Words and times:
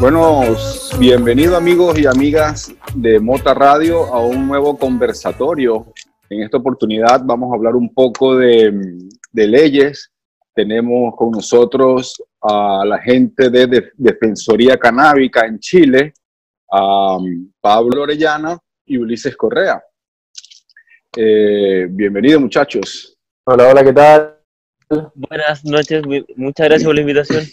Bueno, 0.00 0.40
bienvenidos 0.98 1.54
amigos 1.54 1.98
y 1.98 2.06
amigas 2.06 2.74
de 2.94 3.20
Mota 3.20 3.52
Radio 3.52 4.06
a 4.06 4.24
un 4.24 4.48
nuevo 4.48 4.78
conversatorio. 4.78 5.92
En 6.30 6.42
esta 6.42 6.56
oportunidad 6.56 7.20
vamos 7.24 7.52
a 7.52 7.56
hablar 7.56 7.76
un 7.76 7.92
poco 7.92 8.36
de, 8.36 8.72
leyes. 9.34 10.10
Tenemos 10.54 11.14
con 11.14 11.32
nosotros 11.32 12.22
a 12.40 12.84
la 12.86 12.98
gente 13.00 13.50
de, 13.50 13.90
Defensoría 13.98 14.78
Canábica 14.78 15.44
en 15.44 15.58
Chile, 15.58 16.14
um, 16.72 17.50
Pablo 17.60 18.02
Orellana 18.02 18.58
y 18.86 18.96
Ulises 18.96 19.36
Correa. 19.36 19.82
Eh, 21.16 21.86
bienvenidos 21.90 22.40
muchachos. 22.40 23.16
Hola, 23.44 23.68
hola, 23.68 23.84
¿qué 23.84 23.92
tal? 23.92 24.38
Buenas 25.14 25.64
noches, 25.64 26.02
muchas 26.36 26.68
gracias 26.68 26.84
por 26.84 26.94
la 26.94 27.00
invitación. 27.00 27.44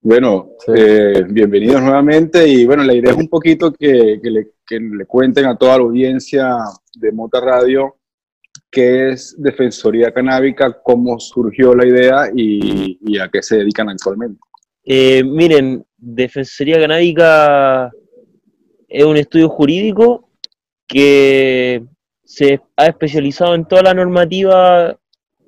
Bueno, 0.00 0.50
eh, 0.74 1.24
bienvenidos 1.28 1.82
nuevamente 1.82 2.46
y 2.46 2.64
bueno, 2.64 2.84
la 2.84 2.94
idea 2.94 3.12
es 3.12 3.16
un 3.16 3.28
poquito 3.28 3.72
que, 3.72 4.20
le, 4.22 5.06
cuenten 5.06 5.46
a 5.46 5.56
toda 5.56 5.78
la 5.78 5.84
audiencia 5.84 6.56
de 6.94 7.12
Mota 7.12 7.40
Radio 7.40 7.96
qué 8.70 9.10
es 9.10 9.34
Defensoría 9.38 10.12
Canábica, 10.12 10.82
cómo 10.82 11.18
surgió 11.18 11.74
la 11.74 11.86
idea 11.86 12.30
y, 12.34 13.18
a 13.18 13.28
qué 13.28 13.42
se 13.42 13.56
dedican 13.56 13.88
actualmente. 13.88 14.38
Eh, 14.84 15.24
miren, 15.24 15.85
Defensoría 15.98 16.80
Canábica 16.80 17.90
es 18.88 19.04
un 19.04 19.16
estudio 19.16 19.48
jurídico 19.48 20.28
que 20.86 21.82
se 22.24 22.60
ha 22.76 22.86
especializado 22.86 23.54
en 23.54 23.66
toda 23.66 23.82
la 23.82 23.94
normativa 23.94 24.98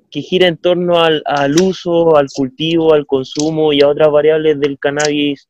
que 0.09 0.21
gira 0.21 0.47
en 0.47 0.57
torno 0.57 0.99
al, 0.99 1.23
uso, 1.61 2.15
al 2.17 2.27
cultivo, 2.33 2.93
al 2.93 3.05
consumo 3.05 3.73
y 3.73 3.81
a 3.81 3.87
otras 3.87 4.09
variables 4.11 4.59
del 4.59 4.79
cannabis 4.79 5.47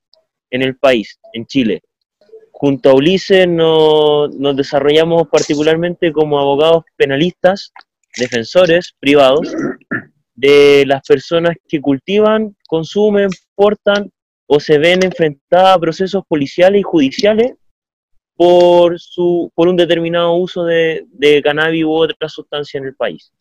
en 0.52 0.64
el 0.64 0.76
país, 0.76 1.20
en 1.34 1.46
Chile. 1.46 1.82
Junto 2.52 2.90
a 2.90 2.96
Ulises 2.96 3.48
nos, 3.48 4.32
desarrollamos 4.56 5.30
particularmente 5.30 6.12
como 6.12 6.40
abogados 6.40 6.84
penalistas, 6.98 7.72
defensores 8.18 8.94
privados 9.00 9.54
de 10.36 10.84
las 10.86 11.02
personas 11.08 11.56
que 11.68 11.80
cultivan, 11.80 12.56
consumen, 12.68 13.30
portan 13.56 14.12
o 14.52 14.60
se 14.60 14.80
ven 14.80 15.04
enfrentadas 15.04 15.76
a 15.76 15.80
procesos 15.80 16.24
policiales 16.28 16.80
y 16.80 16.84
judiciales 16.84 17.54
por, 18.36 19.00
su, 19.00 19.52
por 19.54 19.68
un 19.68 19.76
determinado 19.76 20.34
uso 20.34 20.66
de, 20.66 21.06
de 21.12 21.40
cannabis 21.44 21.84
u 21.84 21.92
otra 21.92 22.28
sustancia 22.28 22.80
en 22.80 22.86
el 22.86 22.96
país. 22.96 23.32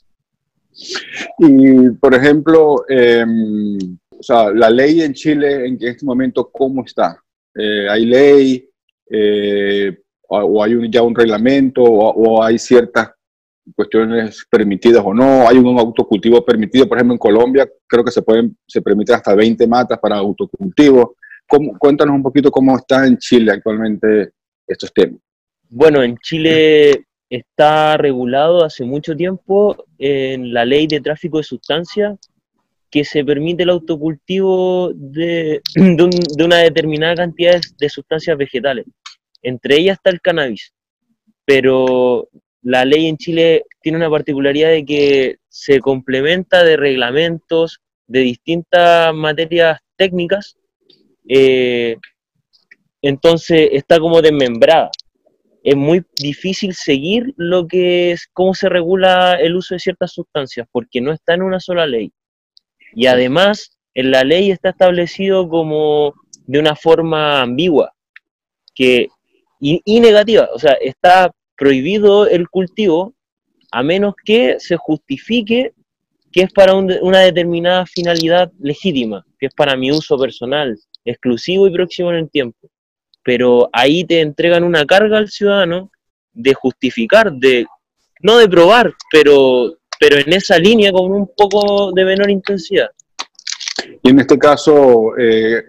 Y, 1.38 1.90
por 1.98 2.14
ejemplo, 2.14 2.84
em, 2.88 3.78
o 4.10 4.22
sea, 4.22 4.50
la 4.50 4.68
ley 4.68 5.00
en 5.00 5.14
Chile 5.14 5.66
en 5.66 5.78
este 5.80 6.04
momento, 6.04 6.50
¿cómo 6.52 6.84
está? 6.84 7.18
Eh, 7.54 7.88
¿Hay 7.88 8.04
ley? 8.04 8.68
Eh, 9.10 9.96
o, 10.28 10.62
hay 10.62 10.74
un, 10.74 10.92
ya 10.92 11.02
un 11.02 11.14
reglamento? 11.14 11.82
O, 11.82 12.42
hay 12.42 12.58
ciertas 12.58 13.12
cuestiones 13.74 14.46
permitidas 14.50 15.02
o 15.04 15.14
no? 15.14 15.48
¿Hay 15.48 15.56
un 15.56 15.78
autocultivo 15.78 16.44
permitido? 16.44 16.88
Por 16.88 16.98
ejemplo, 16.98 17.14
en 17.14 17.18
Colombia 17.18 17.68
creo 17.86 18.04
que 18.04 18.10
se, 18.10 18.22
pueden, 18.22 18.56
se 18.66 18.82
permiten 18.82 19.16
hasta 19.16 19.34
20 19.34 19.66
matas 19.66 19.98
para 19.98 20.16
autocultivo. 20.16 21.16
¿Cómo, 21.46 21.76
cuéntanos 21.78 22.14
un 22.14 22.22
poquito 22.22 22.50
cómo 22.50 22.76
está 22.76 23.06
en 23.06 23.16
Chile 23.16 23.52
actualmente 23.52 24.32
estos 24.68 24.92
temas. 24.92 25.20
Bueno, 25.70 26.02
en 26.02 26.16
Chile 26.18 27.04
está 27.28 27.96
regulado 27.96 28.64
hace 28.64 28.84
mucho 28.84 29.16
tiempo 29.16 29.84
en 29.98 30.52
la 30.52 30.64
ley 30.64 30.86
de 30.86 31.00
tráfico 31.00 31.38
de 31.38 31.44
sustancias 31.44 32.18
que 32.90 33.04
se 33.04 33.24
permite 33.24 33.64
el 33.64 33.70
autocultivo 33.70 34.92
de, 34.94 35.60
de, 35.74 36.44
una 36.44 36.58
determinada 36.58 37.16
cantidad 37.16 37.60
de, 37.78 37.88
sustancias 37.88 38.36
vegetales. 38.36 38.86
Entre 39.42 39.76
ellas 39.76 39.98
está 39.98 40.10
el 40.10 40.20
cannabis. 40.20 40.72
Pero 41.44 42.28
la 42.62 42.84
ley 42.84 43.06
en 43.06 43.16
Chile 43.16 43.64
tiene 43.80 43.98
una 43.98 44.10
particularidad 44.10 44.70
de 44.70 44.84
que 44.84 45.36
se 45.48 45.80
complementa 45.80 46.64
de 46.64 46.76
reglamentos 46.76 47.80
de 48.06 48.20
distintas 48.20 49.14
materias 49.14 49.80
técnicas. 49.96 50.56
Eh, 51.28 51.96
entonces 53.02 53.68
está 53.72 53.98
como 53.98 54.22
desmembrada 54.22 54.90
es 55.62 55.76
muy 55.76 56.02
difícil 56.16 56.74
seguir 56.74 57.34
lo 57.36 57.66
que 57.66 58.12
es, 58.12 58.26
cómo 58.32 58.54
se 58.54 58.70
regula 58.70 59.34
el 59.34 59.54
uso 59.54 59.74
de 59.74 59.80
ciertas 59.80 60.12
sustancias, 60.12 60.66
porque 60.72 61.02
no 61.02 61.12
está 61.12 61.34
en 61.34 61.42
una 61.42 61.60
sola 61.60 61.86
ley. 61.86 62.10
Y 62.94 63.06
además, 63.06 63.78
en 63.92 64.10
la 64.10 64.24
ley 64.24 64.50
está 64.50 64.70
establecido 64.70 65.48
como 65.48 66.14
de 66.46 66.58
una 66.58 66.74
forma 66.74 67.42
ambigua 67.42 67.92
que, 68.74 69.08
y, 69.60 70.00
negativa, 70.00 70.48
o 70.54 70.58
sea, 70.58 70.72
está 70.80 71.30
prohibido 71.58 72.26
el 72.26 72.48
cultivo 72.48 73.14
a 73.70 73.82
menos 73.82 74.14
que 74.24 74.56
se 74.58 74.76
justifique 74.76 75.74
que 76.32 76.42
es 76.42 76.52
para 76.52 76.74
una 76.74 77.20
determinada 77.20 77.84
finalidad 77.86 78.52
legítima, 78.60 79.26
que 79.38 79.46
es 79.46 79.54
para 79.54 79.76
mi 79.76 79.90
uso 79.90 80.16
personal, 80.18 80.78
exclusivo 81.04 81.66
y 81.66 81.72
próximo 81.72 82.10
en 82.10 82.16
el 82.16 82.30
tiempo 82.30 82.68
pero 83.28 83.68
ahí 83.74 84.04
te 84.04 84.22
entregan 84.22 84.64
una 84.64 84.86
carga 84.86 85.18
al 85.18 85.28
ciudadano 85.28 85.90
de 86.32 86.54
justificar, 86.54 87.30
de 87.30 87.66
no 88.22 88.38
de 88.38 88.48
probar, 88.48 88.94
pero, 89.12 89.74
pero 90.00 90.16
en 90.16 90.32
esa 90.32 90.58
línea 90.58 90.90
con 90.90 91.12
un 91.12 91.30
poco 91.36 91.92
de 91.92 92.06
menor 92.06 92.30
intensidad. 92.30 92.88
Y 94.02 94.08
en 94.08 94.20
este 94.20 94.38
caso, 94.38 95.14
eh, 95.18 95.62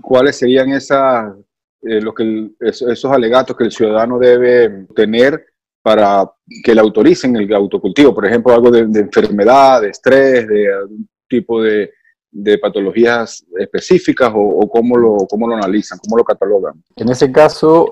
¿cuáles 0.00 0.36
serían 0.36 0.70
esas, 0.70 1.34
eh, 1.82 2.00
lo 2.00 2.14
que 2.14 2.50
esos 2.60 3.04
alegatos 3.06 3.56
que 3.56 3.64
el 3.64 3.72
ciudadano 3.72 4.18
debe 4.18 4.86
tener 4.94 5.46
para 5.82 6.30
que 6.64 6.74
le 6.74 6.80
autoricen 6.80 7.36
el 7.36 7.52
autocultivo? 7.54 8.14
Por 8.14 8.26
ejemplo, 8.26 8.52
algo 8.52 8.70
de 8.70 9.00
enfermedad, 9.00 9.82
de 9.82 9.90
estrés, 9.90 10.46
de 10.46 10.72
algún 10.72 11.08
tipo 11.28 11.62
de, 11.62 11.90
de 12.32 12.58
patologías 12.58 13.44
específicas 13.58 14.32
o, 14.34 14.68
cómo, 14.68 14.96
lo, 14.96 15.18
cómo 15.28 15.46
lo 15.46 15.54
analizan, 15.54 15.98
cómo 15.98 16.16
lo 16.16 16.24
catalogan? 16.24 16.82
En 16.96 17.10
ese 17.10 17.30
caso, 17.30 17.88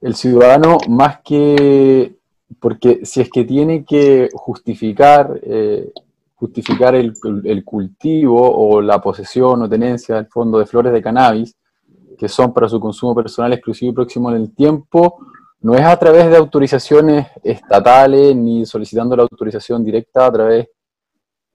el 0.00 0.14
ciudadano 0.14 0.78
más 0.88 1.18
que, 1.22 2.16
porque 2.58 3.04
si 3.04 3.20
es 3.20 3.30
que 3.30 3.44
tiene 3.44 3.84
que 3.84 4.30
justificar, 4.32 5.38
eh, 5.42 5.92
justificar 6.34 6.94
el, 6.94 7.12
cultivo 7.64 8.40
o 8.40 8.80
la 8.80 9.00
posesión 9.00 9.62
o 9.62 9.68
tenencia 9.68 10.16
del 10.16 10.26
fondo 10.26 10.58
de 10.58 10.66
flores 10.66 10.92
de 10.92 11.02
cannabis, 11.02 11.54
que 12.18 12.28
son 12.28 12.52
para 12.52 12.68
su 12.68 12.80
consumo 12.80 13.14
personal 13.14 13.52
exclusivo 13.52 13.92
y 13.92 13.94
próximo 13.94 14.30
en 14.30 14.36
el 14.36 14.54
tiempo, 14.54 15.18
no 15.60 15.74
es 15.74 15.84
a 15.84 15.96
través 15.96 16.28
de 16.28 16.36
autorizaciones 16.36 17.28
estatales 17.42 18.34
ni 18.34 18.66
solicitando 18.66 19.16
la 19.16 19.22
autorización 19.22 19.84
directa 19.84 20.26
a 20.26 20.32
través 20.32 20.68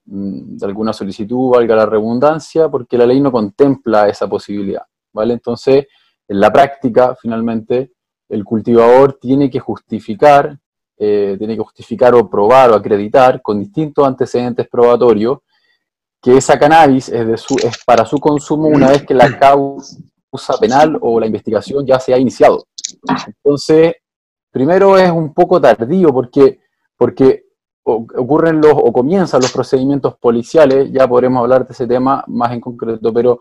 Mm, 0.06 0.58
de 0.58 0.66
alguna 0.66 0.92
solicitud, 0.92 1.52
valga 1.52 1.76
la 1.76 1.86
redundancia, 1.86 2.68
porque 2.70 2.98
la 2.98 3.06
ley 3.06 3.22
no 3.22 3.32
contempla 3.32 4.10
esa 4.10 4.28
posibilidad, 4.28 4.84
¿vale? 5.14 5.34
Entonces, 5.34 5.88
en 6.28 6.40
la 6.40 6.52
práctica, 6.52 7.16
finalmente, 7.20 7.94
el 8.28 8.44
cultivador 8.44 9.18
tiene 9.20 9.50
que 9.50 9.60
justificar, 9.60 10.58
eh, 10.98 11.36
tiene 11.38 11.56
que 11.56 11.64
justificar 11.64 12.16
o 12.16 12.30
probar 12.30 12.72
o 12.72 12.76
acreditar 12.76 13.42
con 13.42 13.60
distintos 13.60 14.06
antecedentes 14.06 14.68
probatorios 14.68 15.40
que 16.22 16.38
esa 16.38 16.58
cannabis 16.60 17.10
es, 17.10 17.28
de 17.28 17.38
su, 17.38 17.56
es 17.56 17.84
para 17.86 18.06
su 18.06 18.18
consumo 18.18 18.68
una 18.68 18.90
vez 18.90 19.06
que 19.06 19.14
la 19.14 19.38
causa 19.38 19.98
penal 20.60 20.98
o 21.02 21.20
la 21.20 21.26
investigación 21.26 21.86
ya 21.86 22.00
se 22.00 22.14
ha 22.14 22.18
iniciado. 22.18 22.66
Entonces, 23.28 23.96
primero 24.52 24.98
es 24.98 25.12
un 25.12 25.34
poco 25.34 25.60
tardío 25.60 26.14
porque, 26.14 27.44
ocurren 27.84 28.62
los, 28.62 28.74
o 28.74 28.94
comienzan 28.94 29.42
los 29.42 29.52
procedimientos 29.52 30.16
policiales, 30.18 30.92
ya 30.92 31.08
podremos 31.08 31.42
hablar 31.42 31.66
de 31.66 31.74
ese 31.74 31.88
tema 31.88 32.24
más 32.28 32.52
en 32.54 32.62
concreto, 32.62 33.14
pero, 33.14 33.40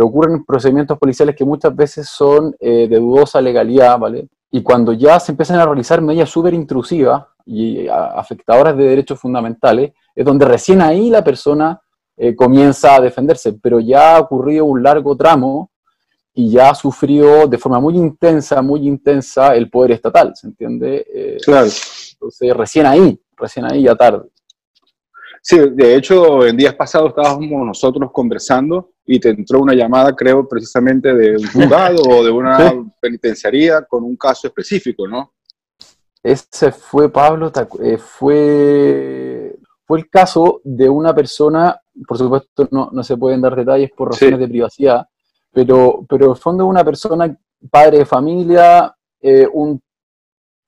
ocurren 0.00 0.44
procedimientos 0.44 0.96
policiales 0.96 1.34
que 1.34 1.44
muchas 1.44 1.74
veces 1.74 2.08
son 2.08 2.54
eh, 2.60 2.86
de 2.88 2.98
dudosa 3.00 3.40
legalidad, 3.40 3.98
¿vale? 3.98 4.28
Y 4.48 4.62
cuando 4.62 4.92
ya 4.92 5.18
se 5.18 5.32
empiezan 5.32 5.58
a 5.58 5.64
realizar 5.64 6.00
medidas 6.00 6.30
súper 6.30 6.54
intrusivas 6.54 7.24
y 7.44 7.88
afectadoras 7.88 8.76
de 8.76 8.84
derechos 8.84 9.18
fundamentales, 9.18 9.92
es 10.14 10.24
donde 10.24 10.44
recién 10.44 10.82
ahí 10.82 11.10
la 11.10 11.24
persona 11.24 11.80
eh, 12.16 12.34
comienza 12.34 12.96
a 12.96 13.00
defenderse, 13.00 13.52
pero 13.54 13.78
ya 13.78 14.16
ha 14.16 14.20
ocurrido 14.20 14.64
un 14.64 14.82
largo 14.82 15.16
tramo 15.16 15.70
y 16.38 16.50
ya 16.52 16.70
ha 16.70 16.74
sufrido 16.76 17.48
de 17.48 17.58
forma 17.58 17.80
muy 17.80 17.96
intensa, 17.96 18.62
muy 18.62 18.86
intensa 18.86 19.56
el 19.56 19.68
poder 19.68 19.90
estatal, 19.90 20.36
¿se 20.36 20.46
entiende? 20.46 21.04
Eh, 21.12 21.36
claro. 21.44 21.66
Entonces, 22.12 22.56
recién 22.56 22.86
ahí, 22.86 23.20
recién 23.36 23.64
ahí 23.64 23.82
ya 23.82 23.96
tarde. 23.96 24.28
Sí, 25.42 25.58
de 25.72 25.96
hecho, 25.96 26.46
en 26.46 26.56
días 26.56 26.76
pasados 26.76 27.08
estábamos 27.08 27.66
nosotros 27.66 28.12
conversando 28.12 28.92
y 29.04 29.18
te 29.18 29.30
entró 29.30 29.60
una 29.60 29.74
llamada, 29.74 30.14
creo, 30.14 30.48
precisamente 30.48 31.12
de 31.12 31.38
un 31.38 31.46
juzgado 31.52 32.02
o 32.08 32.22
de 32.22 32.30
una 32.30 32.72
penitenciaría 33.00 33.82
con 33.82 34.04
un 34.04 34.14
caso 34.16 34.46
específico, 34.46 35.08
¿no? 35.08 35.32
Ese 36.22 36.70
fue, 36.70 37.10
Pablo, 37.10 37.50
eh, 37.82 37.98
fue, 37.98 39.56
fue 39.84 39.98
el 39.98 40.08
caso 40.08 40.60
de 40.62 40.88
una 40.88 41.12
persona, 41.12 41.80
por 42.06 42.16
supuesto 42.16 42.68
no, 42.70 42.90
no 42.92 43.02
se 43.02 43.16
pueden 43.16 43.40
dar 43.40 43.56
detalles 43.56 43.90
por 43.90 44.12
razones 44.12 44.38
de 44.38 44.46
privacidad, 44.46 45.08
pero, 45.52 46.04
pero 46.08 46.26
en 46.26 46.30
el 46.32 46.36
fondo 46.36 46.66
una 46.66 46.84
persona, 46.84 47.36
padre 47.70 47.98
de 47.98 48.06
familia, 48.06 48.94
eh, 49.20 49.46
un 49.52 49.80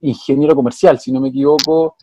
ingeniero 0.00 0.55
comercial, 0.55 0.99
si 0.99 1.12
no 1.12 1.21
me 1.21 1.29
equivoco, 1.29 1.97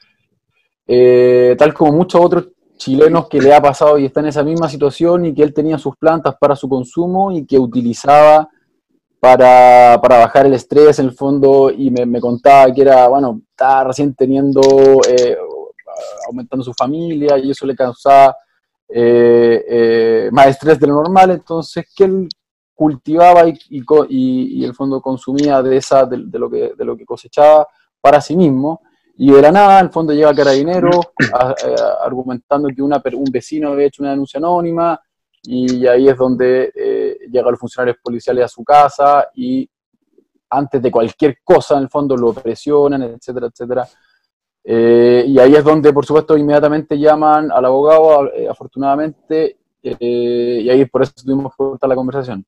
eh, 0.85 1.55
tal 1.57 1.73
como 1.73 1.91
muchos 1.91 2.21
otros 2.23 2.49
chilenos 2.77 3.27
que 3.27 3.41
le 3.41 3.53
ha 3.53 3.61
pasado 3.61 3.97
y 3.97 4.05
está 4.05 4.19
en 4.19 4.27
esa 4.27 4.43
misma 4.43 4.69
situación 4.69 5.25
y 5.25 5.33
que 5.33 5.43
él 5.43 5.53
tenía 5.53 5.77
sus 5.77 5.95
plantas 5.97 6.35
para 6.39 6.55
su 6.55 6.69
consumo 6.69 7.31
y 7.31 7.45
que 7.45 7.57
utilizaba 7.57 8.47
para, 9.19 9.97
bajar 9.97 10.45
el 10.45 10.53
estrés 10.53 10.99
en 10.99 11.07
el 11.07 11.11
fondo 11.11 11.71
y 11.71 11.89
me, 11.89 12.21
contaba 12.21 12.71
que 12.71 12.83
era, 12.83 13.07
bueno, 13.07 13.41
estaba 13.49 13.85
recién 13.85 14.13
teniendo, 14.13 14.61
eh, 15.09 15.35
aumentando 16.27 16.63
su 16.63 16.73
familia 16.73 17.37
y 17.37 17.49
eso 17.49 17.65
le 17.65 17.75
causaba 17.75 18.37
eh, 18.87 20.29
más 20.31 20.47
estrés 20.47 20.79
de 20.79 20.87
lo 20.87 20.93
normal, 20.93 21.31
entonces 21.31 21.85
que 21.93 22.05
él 22.05 22.29
cultivaba 22.77 23.49
y, 23.49 23.57
y, 23.69 24.63
el 24.63 24.75
fondo 24.75 25.01
consumía 25.01 25.63
de, 25.63 25.77
esa, 25.77 26.05
de, 26.05 26.17
lo 26.37 26.47
que, 26.47 26.73
de 26.77 26.85
lo 26.85 26.95
que 26.95 27.05
cosechaba 27.05 27.67
para 27.99 28.21
sí 28.21 28.37
mismo 28.37 28.81
y 29.19 29.31
de 29.31 29.41
la 29.41 29.51
nada, 29.51 29.79
el 29.79 29.89
fondo 29.89 30.13
llega 30.13 30.33
Carabinero 30.33 30.91
eh, 31.19 31.75
argumentando 32.03 32.69
que 32.69 32.83
un 32.83 33.25
vecino 33.31 33.71
había 33.71 33.87
hecho 33.87 34.03
una 34.03 34.11
denuncia 34.11 34.37
anónima 34.37 35.01
y 35.41 35.87
ahí 35.87 36.07
es 36.07 36.15
donde 36.15 36.71
eh, 36.75 37.17
llegan 37.31 37.49
los 37.49 37.59
funcionarios 37.59 37.97
policiales 38.03 38.45
a 38.45 38.47
su 38.47 38.63
casa 38.63 39.27
y 39.33 39.67
antes 40.51 40.79
de 40.83 40.91
cualquier 40.91 41.39
cosa, 41.43 41.77
en 41.77 41.83
el 41.83 41.89
fondo, 41.89 42.15
lo 42.15 42.31
presionan, 42.31 43.01
etcétera, 43.01 43.47
etcétera. 43.47 43.87
Eh, 44.63 45.25
y 45.27 45.39
ahí 45.39 45.55
es 45.55 45.63
donde, 45.63 45.91
por 45.91 46.05
supuesto, 46.05 46.37
inmediatamente 46.37 46.97
llaman 46.97 47.51
al 47.51 47.65
abogado, 47.65 48.29
afortunadamente, 48.49 49.57
y 49.81 50.69
ahí 50.69 50.85
por 50.85 51.01
eso 51.01 51.13
tuvimos 51.15 51.51
que 51.53 51.57
cortar 51.57 51.89
la 51.89 51.95
conversación. 51.95 52.45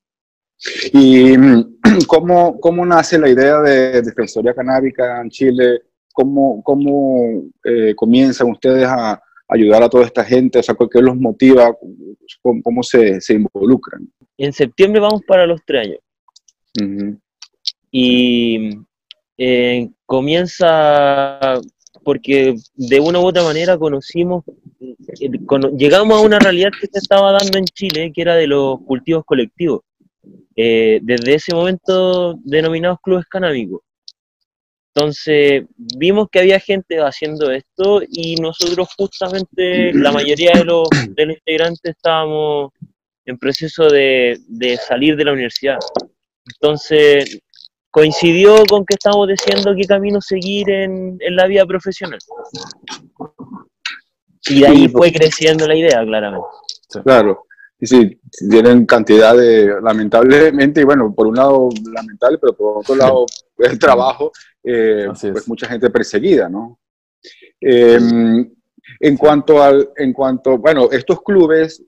¿Y 0.93 1.35
cómo, 2.07 2.59
cómo 2.59 2.85
nace 2.85 3.17
la 3.17 3.29
idea 3.29 3.59
de 3.61 4.01
Defensoría 4.01 4.53
Canábica 4.53 5.21
en 5.21 5.29
Chile? 5.29 5.81
¿Cómo, 6.13 6.61
cómo 6.63 7.43
eh, 7.63 7.93
comienzan 7.95 8.51
ustedes 8.51 8.85
a 8.87 9.21
ayudar 9.47 9.83
a 9.83 9.89
toda 9.89 10.05
esta 10.05 10.23
gente? 10.23 10.59
O 10.59 10.63
sea, 10.63 10.75
¿qué 10.91 11.01
los 11.01 11.15
motiva? 11.15 11.73
¿Cómo, 12.41 12.83
se, 12.83 13.21
se, 13.21 13.33
involucran? 13.33 14.07
En 14.37 14.53
septiembre 14.53 14.99
vamos 14.99 15.21
para 15.25 15.45
los 15.45 15.61
tres 15.65 15.87
años. 15.87 15.99
Y 17.91 18.69
eh, 19.37 19.89
comienza 20.05 21.59
porque 22.03 22.55
de 22.75 22.99
una 22.99 23.19
u 23.19 23.25
otra 23.27 23.43
manera 23.43 23.77
conocimos, 23.77 24.43
eh, 24.79 25.29
llegamos 25.75 26.17
a 26.17 26.25
una 26.25 26.39
realidad 26.39 26.71
que 26.79 26.87
se 26.87 26.99
estaba 26.99 27.31
dando 27.31 27.57
en 27.57 27.65
Chile, 27.65 28.11
que 28.13 28.21
era 28.21 28.35
de 28.35 28.47
los 28.47 28.81
cultivos 28.81 29.23
colectivos. 29.25 29.81
Desde 30.55 31.35
ese 31.35 31.53
momento 31.53 32.35
denominados 32.43 32.99
clubes 33.01 33.25
canábicos. 33.27 33.81
Entonces 34.93 35.65
vimos 35.77 36.27
que 36.31 36.39
había 36.39 36.59
gente 36.59 36.97
haciendo 36.99 37.51
esto 37.51 38.01
y 38.07 38.35
nosotros 38.35 38.89
justamente, 38.97 39.93
la 39.93 40.11
mayoría 40.11 40.51
de 40.53 40.65
los, 40.65 40.89
integrantes 41.15 41.95
estábamos 41.95 42.71
en 43.25 43.37
proceso 43.37 43.87
de, 43.87 44.39
salir 44.85 45.15
de 45.15 45.25
la 45.25 45.31
universidad. 45.31 45.77
Entonces 46.55 47.39
coincidió 47.91 48.65
con 48.65 48.85
que 48.85 48.95
estábamos 48.95 49.27
diciendo 49.27 49.73
qué 49.75 49.87
camino 49.87 50.19
seguir 50.21 50.69
en, 50.69 51.17
la 51.29 51.47
vida 51.47 51.65
profesional. 51.65 52.19
Y 54.49 54.61
de 54.61 54.67
ahí 54.67 54.87
fue 54.89 55.11
creciendo 55.11 55.67
la 55.67 55.75
idea, 55.75 56.03
claramente. 56.03 56.47
Claro. 57.03 57.45
Y 57.81 57.87
sí, 57.87 58.19
tienen 58.49 58.85
cantidad 58.85 59.35
de, 59.37 59.79
lamentablemente, 59.81 60.81
y 60.81 60.83
bueno, 60.83 61.13
por 61.15 61.27
un 61.27 61.35
lado 61.35 61.69
lamentable, 61.93 62.37
pero 62.37 62.53
por 62.53 62.77
otro 62.79 62.95
lado 62.95 63.25
el 63.57 63.79
trabajo, 63.79 64.31
eh, 64.63 65.07
pues 65.21 65.47
mucha 65.47 65.67
gente 65.67 65.89
perseguida, 65.89 66.49
¿no? 66.49 66.79
Em, 67.61 68.51
en 68.99 69.17
cuanto 69.17 69.63
al, 69.63 69.89
en 69.95 70.11
cuanto, 70.11 70.57
bueno, 70.57 70.89
estos 70.91 71.21
clubes 71.21 71.83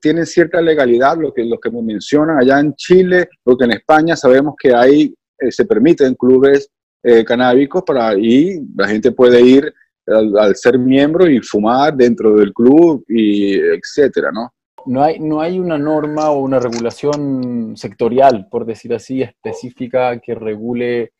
tienen 0.00 0.26
cierta 0.26 0.60
legalidad, 0.60 1.16
lo 1.18 1.32
que, 1.32 1.44
lo 1.44 1.58
que 1.58 1.70
me 1.70 1.82
mencionan 1.82 2.38
allá 2.38 2.60
en 2.60 2.74
Chile, 2.74 3.28
porque 3.42 3.64
en 3.64 3.72
España 3.72 4.16
sabemos 4.16 4.54
que 4.60 4.74
hay, 4.74 5.14
eh, 5.38 5.50
se 5.50 5.64
permiten 5.64 6.14
clubes 6.14 6.68
eh, 7.02 7.24
canábicos 7.24 7.82
para, 7.86 8.16
y 8.18 8.60
la 8.76 8.88
gente 8.88 9.12
puede 9.12 9.40
ir 9.40 9.72
al, 10.06 10.36
al, 10.38 10.56
ser 10.56 10.78
miembro 10.78 11.28
y 11.28 11.40
fumar 11.40 11.94
dentro 11.94 12.36
del 12.36 12.52
club 12.52 13.04
y 13.08 13.54
etcétera, 13.54 14.30
¿no? 14.32 14.52
No 14.86 15.02
hay, 15.02 15.18
no 15.18 15.40
hay 15.40 15.58
una 15.58 15.78
norma 15.78 16.30
o 16.30 16.40
una 16.40 16.58
regulación 16.58 17.76
sectorial, 17.76 18.48
por 18.50 18.64
decir 18.64 18.94
así, 18.94 19.22
específica 19.22 20.18
que 20.20 20.34
regule 20.34 21.12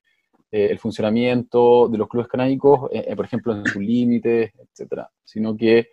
eh, 0.55 0.69
el 0.71 0.79
funcionamiento 0.79 1.89
de 1.89 1.97
los 1.97 2.09
clubes 2.09 2.29
canábicos, 2.29 2.91
eh, 2.93 3.07
eh, 3.09 3.17
por 3.17 3.25
ejemplo, 3.25 3.57
en 3.57 3.65
sus 3.65 3.83
límites, 3.83 4.53
etcétera, 4.59 5.11
sino 5.25 5.57
que 5.57 5.89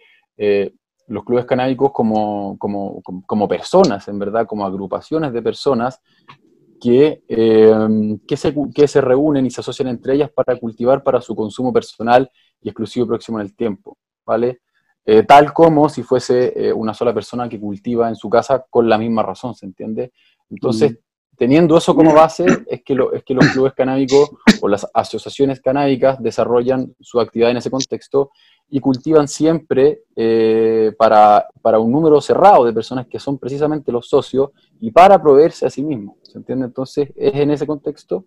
los 1.08 1.26
clubes 1.26 1.46
canábicos 1.46 1.92
como, 1.92 2.58
como, 2.58 3.02
como, 3.26 3.48
personas, 3.48 4.08
en 4.08 4.20
verdad, 4.20 4.46
como 4.46 4.66
agrupaciones 4.66 5.34
de 5.34 5.42
personas 5.42 6.02
que, 6.80 7.24
que, 7.28 8.38
se, 8.38 8.56
que 8.74 8.88
se 8.88 9.02
reúnen 9.02 9.46
y 9.46 9.52
se 9.52 9.60
asocian 9.60 9.90
entre 9.90 10.14
ellas 10.14 10.30
para 10.32 10.56
cultivar 10.58 11.04
para 11.04 11.20
su 11.20 11.36
consumo 11.36 11.74
personal 11.74 12.30
y 12.62 12.70
exclusivo 12.70 13.08
próximo 13.08 13.40
en 13.40 13.48
el 13.48 13.56
tiempo, 13.56 13.98
¿vale? 14.26 14.62
Eh, 15.06 15.24
tal 15.24 15.54
como 15.54 15.90
si 15.90 16.04
fuese 16.04 16.54
eh, 16.56 16.74
una 16.74 16.94
sola 16.94 17.14
persona 17.14 17.50
que 17.50 17.60
cultiva 17.60 18.10
en 18.10 18.16
su 18.16 18.30
casa 18.30 18.66
con 18.70 18.88
la 18.88 18.98
misma 18.98 19.24
razón, 19.24 19.56
¿se 19.56 19.66
entiende? 19.66 20.12
Entonces, 20.50 20.92
mm. 20.92 20.96
teniendo 21.36 21.78
eso 21.78 21.96
como 21.96 22.14
base, 22.14 22.46
es 22.68 22.84
que, 22.84 22.96
es 23.14 23.24
que 23.24 23.34
los 23.34 23.48
clubes 23.48 23.74
canábicos 23.74 24.30
o 24.62 24.68
las 24.68 24.86
asociaciones 24.94 25.62
canábicas 25.62 26.22
desarrollan 26.22 26.94
su 27.00 27.20
actividad 27.20 27.50
en 27.52 27.58
ese 27.58 27.72
contexto 27.72 28.32
y 28.70 28.80
cultivan 28.82 29.28
siempre 29.28 30.02
eh, 30.16 30.94
para, 30.98 31.48
un 31.80 31.92
número 31.92 32.22
cerrado 32.22 32.66
de 32.66 32.74
personas 32.74 33.08
que 33.08 33.20
son 33.20 33.40
precisamente 33.40 33.92
los 33.92 34.08
socios 34.08 34.52
y 34.80 34.92
para 34.92 35.20
proveerse 35.20 35.66
a 35.66 35.72
sí 35.72 35.82
mismos, 35.82 36.18
¿se 36.22 36.38
entiende? 36.38 36.66
Entonces, 36.66 37.10
es 37.16 37.34
en 37.34 37.50
ese 37.50 37.66
contexto 37.66 38.26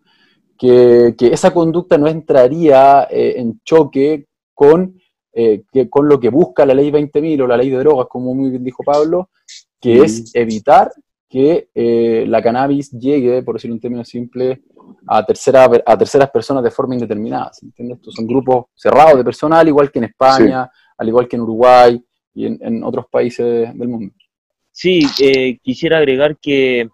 que, 0.59 1.15
que 1.17 1.29
esa 1.29 1.53
conducta 1.53 1.97
no 1.97 2.09
entraría 2.09 3.07
en 3.09 3.61
choque 3.65 4.27
con 4.53 5.01
eh, 5.35 5.63
que, 5.73 5.89
con 5.89 6.09
lo 6.09 6.21
que 6.21 6.29
busca 6.29 6.67
la 6.67 6.75
ley 6.75 6.91
20.000 6.91 7.43
o 7.43 7.47
la 7.47 7.57
ley 7.57 7.71
de 7.71 7.79
drogas, 7.79 8.07
como 8.09 8.35
muy 8.35 8.51
bien 8.51 8.65
dijo 8.65 8.83
Pablo, 8.85 9.31
que 9.81 10.03
es 10.03 10.35
evitar 10.35 10.93
que 11.29 11.71
eh, 11.75 12.27
la 12.29 12.43
cannabis 12.43 12.91
llegue, 12.91 13.43
por 13.43 13.55
decirlo 13.55 13.75
en 13.75 13.81
términos 13.81 14.09
simples, 14.09 14.59
a, 15.07 15.25
tercera, 15.25 15.71
a 15.87 15.97
terceras 15.97 16.31
personas 16.31 16.63
de 16.63 16.71
forma 16.71 16.95
indeterminada. 16.95 17.51
¿entiendes? 17.63 17.97
Estos 17.97 18.15
son 18.15 18.27
grupos 18.27 18.67
cerrados 18.75 19.17
de 19.17 19.25
personas, 19.25 19.61
al 19.61 19.69
igual 19.69 19.91
que 19.91 19.99
en 20.01 20.05
España, 20.05 20.71
al 20.99 21.09
igual 21.09 21.27
que 21.27 21.37
en 21.37 21.43
Uruguay 21.43 22.05
y 22.35 22.47
en, 22.47 22.85
otros 22.85 23.07
países 23.11 23.47
del 23.75 23.89
mundo. 23.89 24.15
Sí, 24.71 25.07
eh, 25.23 25.59
quisiera 25.63 25.99
agregar 25.99 26.37
que 26.37 26.91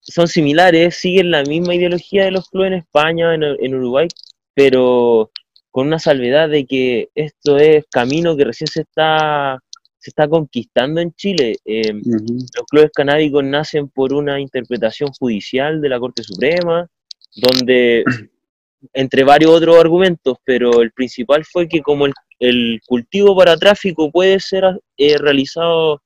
son 0.00 0.26
similares, 0.26 0.96
siguen 0.96 1.30
la 1.30 1.42
misma 1.42 1.74
ideología 1.74 2.24
de 2.24 2.30
los 2.30 2.48
clubes 2.48 2.68
en 2.68 2.78
España, 2.78 3.34
en, 3.34 3.42
en 3.42 3.74
Uruguay, 3.74 4.08
pero 4.54 5.30
con 5.74 5.88
una 5.88 5.98
salvedad 5.98 6.48
de 6.48 6.66
que 6.66 7.08
esto 7.16 7.58
es 7.58 7.84
camino 7.90 8.36
que 8.36 8.44
recién 8.44 8.68
se 8.68 8.82
está, 8.82 9.58
se 9.98 10.10
está 10.10 10.28
conquistando 10.28 11.00
en 11.00 11.12
Chile. 11.14 11.56
Em, 11.64 12.00
los 12.06 12.66
clubes 12.70 12.92
canábicos 12.94 13.42
nacen 13.42 13.88
por 13.88 14.12
una 14.12 14.38
interpretación 14.38 15.10
judicial 15.18 15.80
de 15.80 15.88
la 15.88 15.98
Corte 15.98 16.22
Suprema, 16.22 16.86
donde, 17.34 18.04
entre 18.92 19.24
varios 19.24 19.50
otros 19.50 19.76
argumentos, 19.76 20.38
pero 20.44 20.80
el 20.80 20.92
principal 20.92 21.44
fue 21.44 21.66
que 21.66 21.82
como 21.82 22.06
el, 22.38 22.80
cultivo 22.86 23.36
para 23.36 23.56
tráfico 23.56 24.12
puede 24.12 24.38
ser 24.38 24.80
eh, 24.96 25.18
realizado 25.18 26.00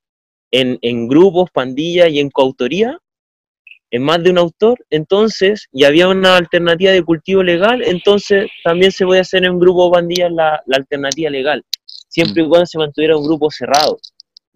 en, 0.51 0.79
en 0.81 1.09
grupos, 1.09 1.51
pandillas 1.51 2.09
y 2.09 2.21
en 2.21 2.31
coautoría, 2.31 2.99
en 3.91 4.03
más 4.03 4.23
de 4.23 4.31
un 4.31 4.39
autor, 4.39 4.79
entonces, 4.91 5.67
y 5.73 5.85
había 5.85 6.09
una 6.09 6.37
alternativa 6.37 6.93
de 6.93 7.03
cultivo 7.03 7.43
legal, 7.43 7.83
entonces 7.83 8.51
también 8.63 8.93
se 8.93 9.07
puede 9.07 9.21
hacer 9.21 9.45
en 9.45 9.53
un 9.53 9.61
grupo 9.61 9.91
pandillas 9.91 10.31
la, 10.33 10.63
alternativa 10.73 11.31
legal, 11.31 11.65
siempre 12.09 12.43
y 12.43 12.47
mm. 12.47 12.49
cuando 12.49 12.67
se 12.67 12.79
mantuviera 12.79 13.17
un 13.17 13.27
grupo 13.27 13.51
cerrado. 13.51 13.99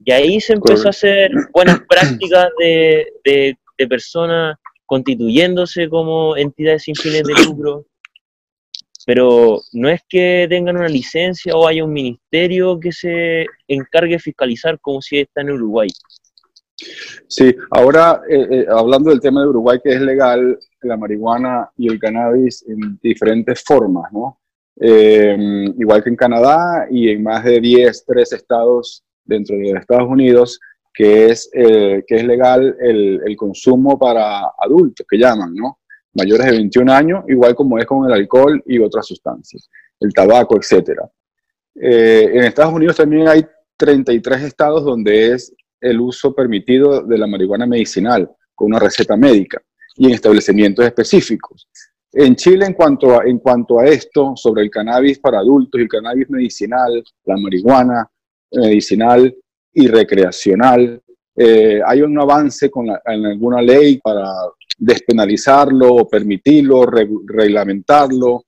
Y 0.05 0.13
ahí 0.13 0.41
se 0.41 0.55
empezó 0.55 0.89
a 0.89 0.91
hacer 0.91 1.31
buenas 1.53 1.81
prácticas 1.89 2.49
de, 2.59 3.07
de, 3.25 3.57
personas 3.89 4.57
constituyéndose 4.87 5.89
como 5.89 6.37
entidades 6.37 6.85
sin 6.85 6.95
fines 6.95 7.25
de 7.25 7.35
lucro. 7.45 7.85
pero 9.05 9.61
no 9.73 9.89
es 9.89 10.03
que 10.09 10.47
tengan 10.49 10.77
una 10.77 10.87
licencia 10.87 11.57
o 11.57 11.67
haya 11.67 11.85
un 11.85 11.93
ministerio 11.93 12.79
que 12.79 12.93
se 12.93 13.47
encargue 13.67 14.13
de 14.13 14.19
fiscalizar 14.21 14.79
como 14.81 15.03
si 15.03 15.19
está 15.19 15.41
en 15.41 15.51
Uruguay. 15.51 15.89
Sí, 17.29 17.55
ahora 17.71 18.23
eh, 18.29 18.47
eh, 18.51 18.67
hablando 18.69 19.09
del 19.09 19.21
tema 19.21 19.41
de 19.41 19.49
Uruguay, 19.49 19.79
que 19.83 19.95
es 19.95 20.01
legal 20.03 20.59
la 20.83 20.99
marihuana 20.99 21.71
y 21.79 21.89
el 21.89 21.99
cannabis 21.99 22.63
en 22.69 22.99
diferentes 23.03 23.63
formas, 23.65 24.13
¿no? 24.13 24.39
Eh, 24.79 25.65
igual 25.79 26.03
que 26.03 26.11
en 26.11 26.17
Canadá 26.17 26.87
y 26.91 27.09
en 27.09 27.23
más 27.23 27.45
de 27.45 27.59
10, 27.59 28.05
3 28.07 28.33
estados 28.33 29.03
dentro 29.25 29.57
de 29.57 29.71
Estados 29.71 30.09
Unidos, 30.11 30.61
que 30.93 31.27
es, 31.29 31.49
que 31.53 32.05
es 32.07 32.25
legal 32.25 32.77
el, 32.81 33.23
el, 33.25 33.35
consumo 33.35 33.99
para 33.99 34.51
adultos, 34.59 35.07
que 35.09 35.17
llaman, 35.17 35.55
¿no? 35.55 35.79
Mayores 36.13 36.47
de 36.47 36.53
21 36.53 36.93
años, 36.93 37.25
igual 37.29 37.55
como 37.55 37.79
es 37.79 37.87
con 37.87 38.05
el 38.07 38.13
alcohol 38.13 38.63
y 38.67 38.79
otras 38.79 39.07
sustancias, 39.07 39.71
el 40.01 40.13
tabaco, 40.13 40.57
etc. 40.57 41.01
en 41.77 42.45
Estados 42.45 42.75
Unidos 42.75 42.97
también 42.97 43.27
hay 43.27 43.47
33 43.79 44.43
estados 44.43 44.85
donde 44.85 45.33
es 45.33 45.55
el 45.83 46.01
uso 46.01 46.35
permitido 46.35 47.03
de 47.03 47.19
la 47.19 47.27
marihuana 47.27 47.67
medicinal 47.67 48.31
con 48.55 48.69
una 48.69 48.79
receta 48.79 49.17
médica 49.17 49.61
y 49.97 50.07
en 50.07 50.13
establecimientos 50.13 50.85
específicos. 50.87 51.69
En 52.13 52.37
Chile, 52.37 52.67
en 52.67 52.75
cuanto 52.75 53.21
a, 53.21 53.25
en 53.25 53.39
cuanto 53.39 53.79
a 53.79 53.87
esto, 53.87 54.35
sobre 54.37 54.63
el 54.63 54.71
cannabis 54.71 55.19
para 55.19 55.39
adultos 55.39 55.81
el 55.81 55.89
cannabis 55.89 56.29
medicinal, 56.31 57.03
la 57.25 57.37
marihuana 57.37 58.09
medicinal 58.53 59.35
y 59.73 59.87
recreacional, 59.89 61.03
eh, 61.35 61.81
hay 61.85 62.03
un 62.03 62.19
avance 62.21 62.71
con 62.71 62.87
en 62.89 63.27
alguna 63.27 63.63
ley 63.63 63.99
para 63.99 64.27
despenalizarlo 64.79 66.09
permitirlo, 66.09 66.85
reglamentarlo, 66.85 68.45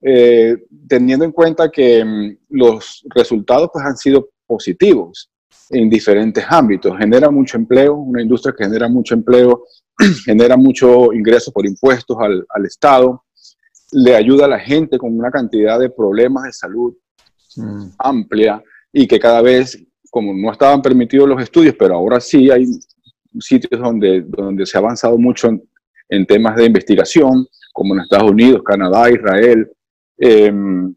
eh, 0.00 0.56
teniendo 0.88 1.24
en 1.24 1.32
cuenta 1.32 1.70
que 1.70 2.04
mm, 2.04 2.38
los 2.50 3.04
resultados 3.14 3.70
pues, 3.72 3.84
han 3.84 3.96
sido 3.96 4.30
positivos 4.46 5.30
en 5.70 5.88
diferentes 5.88 6.44
ámbitos. 6.48 6.96
Genera 6.98 7.30
mucho 7.30 7.56
empleo, 7.56 7.94
una 7.94 8.22
industria 8.22 8.54
que 8.56 8.64
genera 8.64 8.88
mucho 8.88 9.14
empleo, 9.14 9.64
genera 10.24 10.56
mucho 10.56 11.12
ingreso 11.12 11.52
por 11.52 11.66
impuestos 11.66 12.16
al, 12.20 12.44
al, 12.48 12.66
Estado, 12.66 13.24
le 13.92 14.14
ayuda 14.14 14.46
a 14.46 14.48
la 14.48 14.58
gente 14.58 14.98
con 14.98 15.16
una 15.16 15.30
cantidad 15.30 15.78
de 15.78 15.90
problemas 15.90 16.44
de 16.44 16.52
salud 16.52 16.94
mm. 17.56 17.86
amplia 17.98 18.62
y 18.92 19.06
que 19.06 19.18
cada 19.18 19.42
vez, 19.42 19.78
como 20.10 20.32
no 20.34 20.52
estaban 20.52 20.82
permitidos 20.82 21.28
los 21.28 21.42
estudios, 21.42 21.74
pero 21.78 21.94
ahora 21.94 22.20
sí 22.20 22.50
hay 22.50 22.66
sitios 23.40 23.80
donde, 23.80 24.22
donde 24.22 24.66
se 24.66 24.76
ha 24.76 24.80
avanzado 24.80 25.18
mucho 25.18 25.48
en, 26.08 26.26
temas 26.26 26.54
de 26.56 26.66
investigación, 26.66 27.46
como 27.72 27.94
en 27.94 28.02
Estados 28.02 28.30
Unidos, 28.30 28.62
Canadá, 28.64 29.10
Israel, 29.10 29.68
em, 30.18 30.94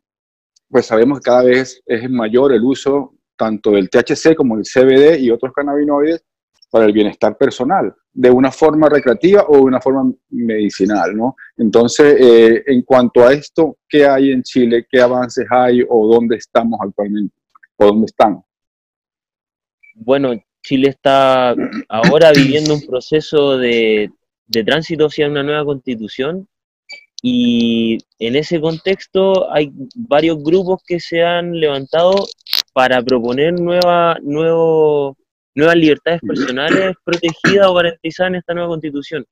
pues 0.69 0.86
sabemos 0.86 1.19
que 1.19 1.24
cada 1.24 1.43
vez 1.43 1.81
es 1.88 2.07
mayor 2.09 2.53
el 2.53 2.63
uso 2.63 3.16
tanto 3.38 3.72
del 3.72 3.89
THC 3.89 4.36
como 4.36 4.58
el 4.58 4.63
CBD 4.63 5.20
y 5.20 5.32
otros 5.32 5.53
cannabinoides 5.53 6.24
para 6.70 6.86
el 6.86 6.91
bienestar 6.91 7.38
personal, 7.38 7.94
de 8.12 8.29
una 8.29 8.51
forma 8.51 8.89
recreativa 8.89 9.46
o 9.48 9.56
de 9.56 9.62
una 9.62 9.79
forma 9.79 10.12
medicinal, 10.29 11.15
¿no? 11.15 11.36
Entonces, 11.56 12.17
eh, 12.20 12.63
en 12.67 12.82
cuanto 12.82 13.25
a 13.25 13.32
esto, 13.32 13.77
¿qué 13.88 14.06
hay 14.06 14.32
en 14.32 14.44
Chile? 14.44 14.86
¿Qué 14.89 15.00
avances 15.00 15.46
hay 15.50 15.82
o 15.88 16.08
dónde 16.13 16.36
estamos 16.36 16.79
actualmente? 16.82 17.36
¿O 17.77 17.86
dónde 17.86 18.06
están? 18.08 18.41
Bueno, 19.96 20.34
Chile 20.62 20.89
está 20.89 21.56
ahora 21.88 22.32
viviendo 22.36 22.74
un 22.74 22.86
proceso 22.86 23.58
de, 23.58 24.12
de 24.48 24.63
tránsito 24.63 25.06
hacia 25.06 25.27
una 25.27 25.44
nueva 25.44 25.63
constitución 25.63 26.48
y 27.21 27.97
en 28.19 28.36
ese 28.36 28.62
contexto 28.62 29.51
hay 29.51 29.71
varios 29.95 30.41
grupos 30.43 30.81
que 30.86 31.00
se 31.00 31.24
han 31.24 31.59
levantado 31.59 32.27
para 32.74 33.01
proponer 33.01 33.59
nueva, 33.59 34.17
nuevo, 34.21 35.17
nuevas 35.55 35.75
libertades 35.75 36.21
personales 36.21 36.95
protegidas 37.03 37.67
o 37.67 37.74
garantizadas 37.74 38.29
en 38.29 38.36
esta 38.36 38.53
nueva 38.53 38.69
constitución. 38.69 39.25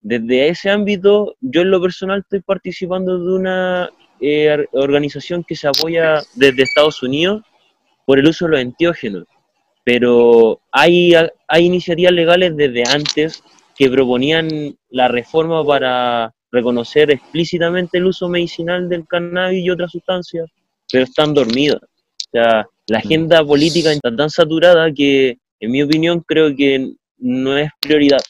Desde 0.00 0.48
ese 0.48 0.70
ámbito, 0.70 1.34
yo 1.40 1.62
en 1.62 1.70
lo 1.70 1.80
personal 1.80 2.20
estoy 2.20 2.40
participando 2.40 3.18
de 3.18 3.34
una 3.34 3.90
eh, 4.20 4.66
organización 4.72 5.44
que 5.44 5.56
se 5.56 5.68
apoya 5.68 6.22
desde 6.34 6.62
Estados 6.62 7.02
Unidos 7.02 7.42
por 8.06 8.18
el 8.18 8.26
uso 8.26 8.46
de 8.46 8.52
los 8.52 8.60
enteógenos, 8.60 9.24
pero 9.84 10.60
hay, 10.72 11.12
hay 11.48 11.64
iniciativas 11.64 12.12
legales 12.12 12.56
desde 12.56 12.84
antes 12.88 13.42
que 13.76 13.90
proponían 13.90 14.48
la 14.88 15.08
reforma 15.08 15.64
para 15.64 16.32
reconocer 16.56 17.10
explícitamente 17.10 17.98
el 17.98 18.06
uso 18.06 18.28
medicinal 18.28 18.88
del 18.88 19.06
cannabis 19.06 19.64
y 19.64 19.70
otras 19.70 19.92
sustancias, 19.92 20.50
pero 20.90 21.04
están 21.04 21.34
dormidas. 21.34 21.82
O 21.82 22.30
sea, 22.32 22.66
la 22.88 22.98
agenda 22.98 23.44
política 23.44 23.92
está 23.92 24.14
tan 24.14 24.30
saturada 24.30 24.92
que, 24.92 25.38
en 25.60 25.70
mi 25.70 25.82
opinión, 25.82 26.20
creo 26.26 26.54
que 26.54 26.92
no 27.18 27.56
es 27.56 27.70
prioridad. 27.80 28.22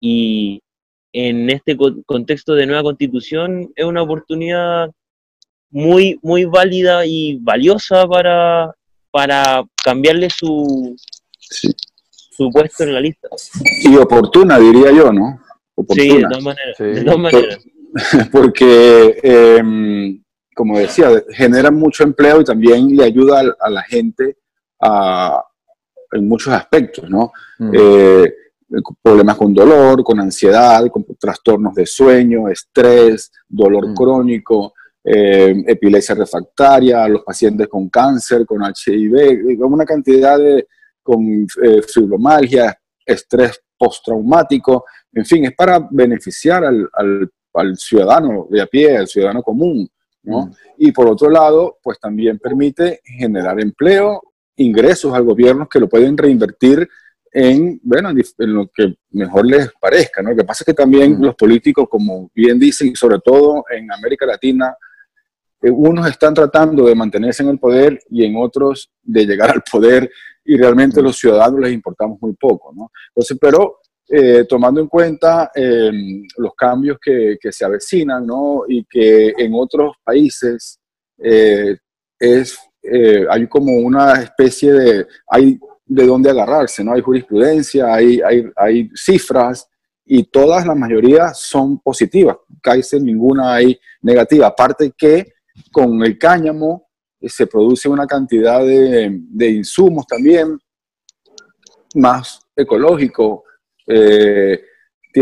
Y 0.00 0.60
en 1.12 1.50
este 1.50 1.76
contexto 2.06 2.54
de 2.54 2.66
nueva 2.66 2.82
constitución 2.82 3.70
es 3.74 3.84
una 3.84 4.02
oportunidad 4.02 4.90
muy, 5.70 6.18
muy 6.22 6.44
válida 6.44 7.06
y 7.06 7.38
valiosa 7.40 8.06
para, 8.06 8.74
para 9.10 9.64
cambiarle 9.82 10.28
su, 10.30 10.96
su 11.38 12.50
puesto 12.50 12.84
en 12.84 12.94
la 12.94 13.00
lista. 13.00 13.28
Y 13.82 13.96
oportuna, 13.96 14.58
diría 14.58 14.90
yo, 14.92 15.12
¿no? 15.12 15.40
Sí, 15.90 16.16
de 16.16 16.22
todas 16.22 16.42
maneras. 16.42 16.78
De 16.78 17.04
todas 17.04 17.18
maneras. 17.18 17.58
Porque 18.32 19.20
eh, 19.22 19.62
como 20.54 20.78
decía, 20.78 21.10
genera 21.30 21.70
mucho 21.70 22.04
empleo 22.04 22.40
y 22.40 22.44
también 22.44 22.96
le 22.96 23.04
ayuda 23.04 23.42
a, 23.58 23.70
la 23.70 23.82
gente 23.82 24.36
en 26.12 26.28
muchos 26.28 26.52
aspectos, 26.52 27.08
¿no? 27.08 27.32
Mm. 27.58 27.70
Eh, 27.72 28.34
problemas 29.02 29.36
con 29.36 29.54
dolor, 29.54 30.02
con 30.02 30.18
ansiedad, 30.20 30.86
con 30.90 31.04
trastornos 31.18 31.74
de 31.74 31.86
sueño, 31.86 32.48
estrés, 32.48 33.30
dolor 33.48 33.88
mm. 33.88 33.94
crónico, 33.94 34.74
eh, 35.04 35.62
epilepsia 35.66 36.14
refractaria, 36.14 37.08
los 37.08 37.22
pacientes 37.22 37.68
con 37.68 37.88
cáncer, 37.88 38.44
con 38.46 38.62
HIV, 38.62 39.58
con 39.58 39.72
una 39.72 39.84
cantidad 39.84 40.38
de, 40.38 40.66
con 41.02 41.46
eh, 41.62 41.82
fibromialgia, 41.82 42.76
estrés 43.04 43.60
postraumático, 43.76 44.84
en 45.14 45.24
fin, 45.24 45.44
es 45.44 45.54
para 45.54 45.86
beneficiar 45.90 46.64
al, 46.64 46.88
al 47.54 47.76
ciudadano 47.76 48.46
de 48.50 48.62
a 48.62 48.66
pie, 48.66 48.96
al 48.96 49.08
ciudadano 49.08 49.42
común. 49.42 49.88
¿no? 50.22 50.46
Mm. 50.46 50.52
Y 50.78 50.92
por 50.92 51.08
otro 51.08 51.28
lado, 51.30 51.78
pues 51.82 51.98
también 51.98 52.38
permite 52.38 53.00
generar 53.04 53.60
empleo, 53.60 54.22
ingresos 54.56 55.12
al 55.14 55.24
gobierno 55.24 55.68
que 55.68 55.80
lo 55.80 55.88
pueden 55.88 56.16
reinvertir 56.16 56.88
en, 57.32 57.80
bueno, 57.82 58.10
en 58.10 58.54
lo 58.54 58.68
que 58.68 58.94
mejor 59.10 59.46
les 59.46 59.70
parezca, 59.80 60.20
¿no? 60.22 60.30
Lo 60.30 60.36
que 60.36 60.44
pasa 60.44 60.62
es 60.62 60.66
que 60.66 60.74
también 60.74 61.18
mm. 61.18 61.24
los 61.24 61.34
políticos, 61.34 61.88
como 61.88 62.30
bien 62.34 62.58
dicen, 62.58 62.94
sobre 62.94 63.18
todo 63.20 63.64
en 63.70 63.90
América 63.90 64.26
Latina, 64.26 64.76
eh, 65.62 65.70
unos 65.70 66.06
están 66.08 66.34
tratando 66.34 66.84
de 66.84 66.94
mantenerse 66.94 67.42
en 67.42 67.48
el 67.48 67.58
poder 67.58 67.98
y 68.10 68.24
en 68.24 68.36
otros 68.36 68.90
de 69.02 69.24
llegar 69.24 69.50
al 69.50 69.62
poder 69.62 70.10
y 70.44 70.56
realmente 70.56 71.00
mm. 71.00 71.04
los 71.04 71.16
ciudadanos 71.16 71.60
les 71.60 71.72
importamos 71.72 72.20
muy 72.20 72.34
poco, 72.34 72.72
¿no? 72.76 72.90
Entonces, 73.08 73.38
pero 73.40 73.78
eh, 74.14 74.44
tomando 74.46 74.78
en 74.78 74.88
cuenta 74.88 75.50
em, 75.54 76.22
los 76.36 76.54
cambios 76.54 76.98
que, 77.00 77.38
se 77.50 77.64
avecinan, 77.64 78.26
¿no? 78.26 78.64
Y 78.68 78.84
que 78.84 79.32
en 79.38 79.54
otros 79.54 79.94
países 80.04 80.78
eh, 81.16 81.78
es, 82.18 82.58
eh, 82.82 83.24
hay 83.30 83.46
como 83.46 83.72
una 83.72 84.20
especie 84.20 84.70
de, 84.70 85.06
hay 85.26 85.58
de 85.86 86.06
dónde 86.06 86.28
agarrarse, 86.28 86.84
¿no? 86.84 86.92
Hay 86.92 87.00
jurisprudencia, 87.00 87.94
hay, 87.94 88.20
hay, 88.54 88.90
cifras 88.94 89.66
y 90.04 90.24
todas, 90.24 90.66
la 90.66 90.74
mayoría 90.74 91.32
son 91.32 91.78
positivas, 91.78 92.36
casi 92.60 93.00
ninguna 93.00 93.54
hay 93.54 93.80
negativa, 94.02 94.48
aparte 94.48 94.92
que 94.94 95.32
con 95.70 96.04
el 96.04 96.18
cáñamo 96.18 96.86
se 97.18 97.46
produce 97.46 97.88
una 97.88 98.06
cantidad 98.06 98.62
de, 98.62 99.22
de 99.30 99.50
insumos 99.52 100.06
también 100.06 100.58
más 101.94 102.40
ecológicos, 102.54 103.40
eh, 103.86 104.62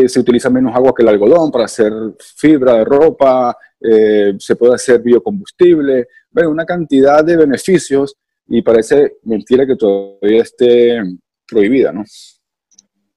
se 0.09 0.21
utiliza 0.21 0.51
menos 0.51 0.75
agua 0.75 0.95
que 0.95 1.03
el 1.03 1.09
algodón 1.09 1.51
para 1.51 1.65
hacer 1.65 1.93
fibra 2.19 2.75
de 2.75 2.85
ropa, 2.85 3.57
eh, 3.81 4.35
se 4.39 4.57
puede 4.57 4.75
hacer 4.75 5.01
biocombustible, 5.01 6.07
bueno, 6.31 6.51
una 6.51 6.65
cantidad 6.65 7.25
de 7.25 7.37
beneficios 7.37 8.17
y 8.47 8.63
parece 8.63 9.17
mentira 9.25 9.67
que 9.67 9.77
todavía 9.77 10.43
esté 10.43 11.03
prohibida, 11.47 11.93
¿no? 11.93 12.05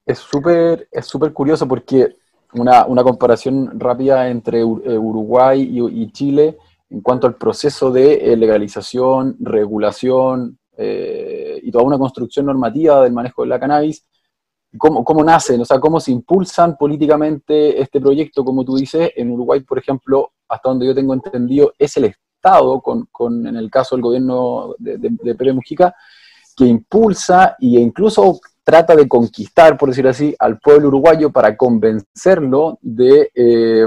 Es 0.05 0.19
súper 0.19 0.87
es 0.91 1.05
súper 1.05 1.31
curioso 1.31 1.67
porque 1.67 2.15
una, 2.53 2.85
una, 2.85 3.03
comparación 3.03 3.79
rápida 3.79 4.29
entre 4.29 4.59
eh, 4.59 4.63
Uruguay 4.63 5.61
y, 5.61 6.11
Chile 6.11 6.57
en 6.89 7.01
cuanto 7.01 7.25
al 7.25 7.35
proceso 7.35 7.89
de 7.91 8.35
legalización, 8.37 9.37
regulación 9.39 10.59
y 10.77 11.71
toda 11.71 11.83
una 11.83 11.97
construcción 11.97 12.47
normativa 12.47 13.03
del 13.03 13.13
manejo 13.13 13.43
de 13.43 13.47
la 13.47 13.59
cannabis 13.59 14.05
cómo, 14.77 15.03
cómo 15.03 15.23
nacen, 15.23 15.61
o 15.61 15.65
sea, 15.65 15.79
cómo 15.79 15.99
se 15.99 16.11
impulsan 16.11 16.77
políticamente 16.77 17.81
este 17.81 17.99
proyecto, 17.99 18.43
como 18.43 18.63
tú 18.63 18.75
dices, 18.75 19.11
en 19.15 19.31
Uruguay, 19.31 19.61
por 19.61 19.77
ejemplo, 19.77 20.31
hasta 20.47 20.69
donde 20.69 20.85
yo 20.85 20.95
tengo 20.95 21.13
entendido, 21.13 21.73
es 21.77 21.95
el 21.97 22.05
Estado, 22.05 22.81
con, 22.81 23.07
con 23.11 23.47
en 23.47 23.55
el 23.55 23.69
caso 23.69 23.95
del 23.95 24.03
gobierno 24.03 24.75
de, 24.77 24.97
de, 24.97 25.35
Pérez 25.35 25.55
Mujica, 25.55 25.95
que 26.55 26.65
impulsa 26.65 27.55
e 27.59 27.79
incluso 27.79 28.39
trata 28.63 28.95
de 28.95 29.07
conquistar, 29.07 29.77
por 29.77 29.89
decirlo 29.89 30.11
así, 30.11 30.35
al 30.39 30.59
pueblo 30.59 30.87
uruguayo 30.87 31.31
para 31.31 31.55
convencerlo 31.57 32.79
de, 32.81 33.31
eh, 33.33 33.85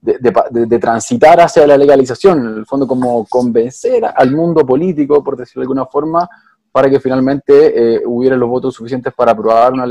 de, 0.00 0.78
transitar 0.78 1.40
hacia 1.40 1.66
la 1.66 1.76
legalización, 1.76 2.38
en 2.38 2.58
el 2.58 2.66
fondo 2.66 2.86
como 2.86 3.26
convencer 3.26 4.04
al 4.04 4.32
mundo 4.32 4.64
político, 4.64 5.22
por 5.22 5.36
decirlo 5.36 5.60
de 5.60 5.64
alguna 5.64 5.86
forma, 5.86 6.28
para 6.72 6.88
que 6.88 7.00
finalmente 7.00 7.96
eh, 7.96 8.02
hubiera 8.06 8.36
los 8.36 8.48
votos 8.48 8.74
suficientes 8.74 9.12
para 9.12 9.32
aprobar 9.32 9.72
una, 9.72 9.86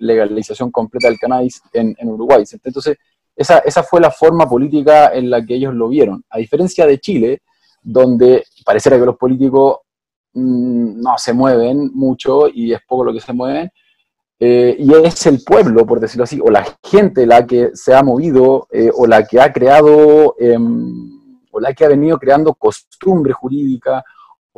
legalización 0.00 0.70
completa 0.70 1.08
del 1.08 1.18
cannabis 1.18 1.60
en, 1.72 1.94
Uruguay. 2.02 2.44
Entonces, 2.64 2.96
esa, 3.36 3.58
esa, 3.58 3.82
fue 3.82 4.00
la 4.00 4.10
forma 4.10 4.48
política 4.48 5.12
en 5.12 5.28
la 5.30 5.44
que 5.44 5.54
ellos 5.54 5.74
lo 5.74 5.88
vieron. 5.88 6.24
A 6.30 6.38
diferencia 6.38 6.86
de 6.86 6.98
Chile, 6.98 7.42
donde 7.82 8.44
pareciera 8.64 8.98
que 8.98 9.04
los 9.04 9.16
políticos 9.16 9.78
mm, 10.32 11.00
no 11.00 11.18
se 11.18 11.32
mueven 11.32 11.90
mucho 11.94 12.48
y 12.48 12.72
es 12.72 12.80
poco 12.88 13.04
lo 13.04 13.12
que 13.12 13.20
se 13.20 13.32
mueven, 13.32 13.70
eh, 14.40 14.76
y 14.78 14.94
es 14.94 15.26
el 15.26 15.42
pueblo, 15.42 15.84
por 15.84 16.00
decirlo 16.00 16.24
así, 16.24 16.40
o 16.40 16.50
la 16.50 16.64
gente 16.82 17.26
la 17.26 17.44
que 17.46 17.70
se 17.74 17.94
ha 17.94 18.02
movido 18.02 18.68
eh, 18.70 18.90
o 18.94 19.06
la 19.06 19.26
que 19.26 19.40
ha 19.40 19.52
creado, 19.52 20.36
em, 20.38 21.10
o 21.50 21.60
la 21.60 21.74
que 21.74 21.84
ha 21.84 21.88
venido 21.88 22.18
creando 22.18 22.54
costumbre 22.54 23.32
jurídica 23.32 24.04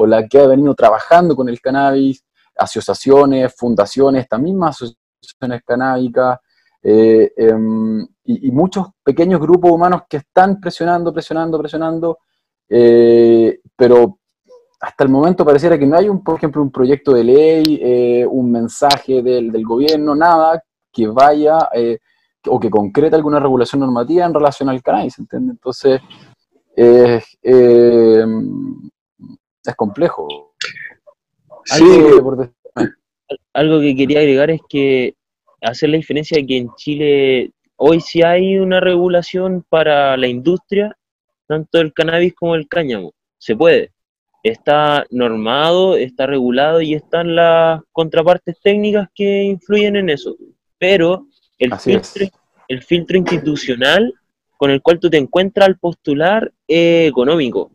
o 0.01 0.07
la 0.07 0.27
que 0.27 0.39
ha 0.39 0.47
venido 0.47 0.75
trabajando 0.75 1.37
con 1.37 1.47
el 1.51 1.61
cannabis, 1.61 2.25
asociaciones, 2.57 3.55
fundaciones, 3.55 4.27
también 4.27 4.57
mismas 4.57 4.77
asociaciones 4.77 5.63
canábicas, 5.63 6.39
eh, 6.83 7.31
em, 7.37 8.09
y, 8.25 8.51
muchos 8.51 8.87
pequeños 9.05 9.39
grupos 9.41 9.71
humanos 9.71 10.03
que 10.09 10.17
están 10.17 10.59
presionando, 10.59 11.13
presionando, 11.13 11.59
presionando, 11.59 12.19
eh, 12.67 13.61
pero 13.77 14.21
hasta 14.81 15.05
el 15.05 15.11
momento 15.11 15.45
pareciera 15.45 15.79
que 15.79 15.87
no 15.87 15.99
hay, 15.99 16.09
un, 16.09 16.25
por 16.25 16.37
ejemplo, 16.37 16.63
un 16.63 16.73
proyecto 16.73 17.13
de 17.13 17.25
ley, 17.25 17.79
eh, 17.83 18.27
un 18.27 18.51
mensaje 18.51 19.21
del, 19.21 19.53
del, 19.53 19.67
gobierno, 19.67 20.15
nada 20.15 20.65
que 20.91 21.09
vaya 21.09 21.59
o 22.47 22.59
que 22.59 22.71
concrete 22.71 23.17
alguna 23.17 23.39
regulación 23.39 23.81
normativa 23.81 24.25
en 24.25 24.33
relación 24.33 24.71
al 24.71 24.83
cannabis, 24.83 25.19
¿entiendes? 25.19 25.57
Entonces, 25.57 26.01
es 29.65 29.75
complejo. 29.75 30.55
Algo, 33.53 33.81
que 33.81 33.95
quería 33.95 34.21
agregar 34.21 34.51
es 34.51 34.61
que 34.69 35.15
hacer 35.61 35.91
la 35.91 35.97
diferencia 35.97 36.39
de 36.39 36.47
que 36.47 36.57
en 36.57 36.75
Chile 36.77 37.51
hoy 37.77 38.01
sí 38.01 38.23
hay 38.23 38.59
una 38.59 38.81
regulación 38.81 39.65
para 39.69 40.17
la 40.17 40.27
industria, 40.27 40.97
tanto 41.47 41.81
el 41.81 41.93
cannabis 41.93 42.35
como 42.35 42.55
el 42.55 42.67
cáñamo. 42.69 43.13
Se 43.39 43.55
puede. 43.57 43.93
Está 44.43 45.05
normado, 45.11 45.97
está 45.97 46.27
regulado 46.27 46.81
y 46.81 46.95
están 46.95 47.35
las 47.37 47.83
contrapartes 47.93 48.59
técnicas 48.63 49.09
que 49.15 49.43
influyen 49.43 49.97
en 49.97 50.09
eso. 50.09 50.35
Pero 50.79 51.27
el, 51.59 51.75
filtro, 51.79 52.27
el 52.69 52.83
filtro 52.83 53.19
institucional 53.19 54.15
con 54.57 54.71
el 54.71 54.81
cual 54.81 54.99
tú 54.99 55.11
te 55.11 55.19
encuentras 55.19 55.69
al 55.69 55.79
postular 55.79 56.51
es 56.67 57.11
económico 57.11 57.71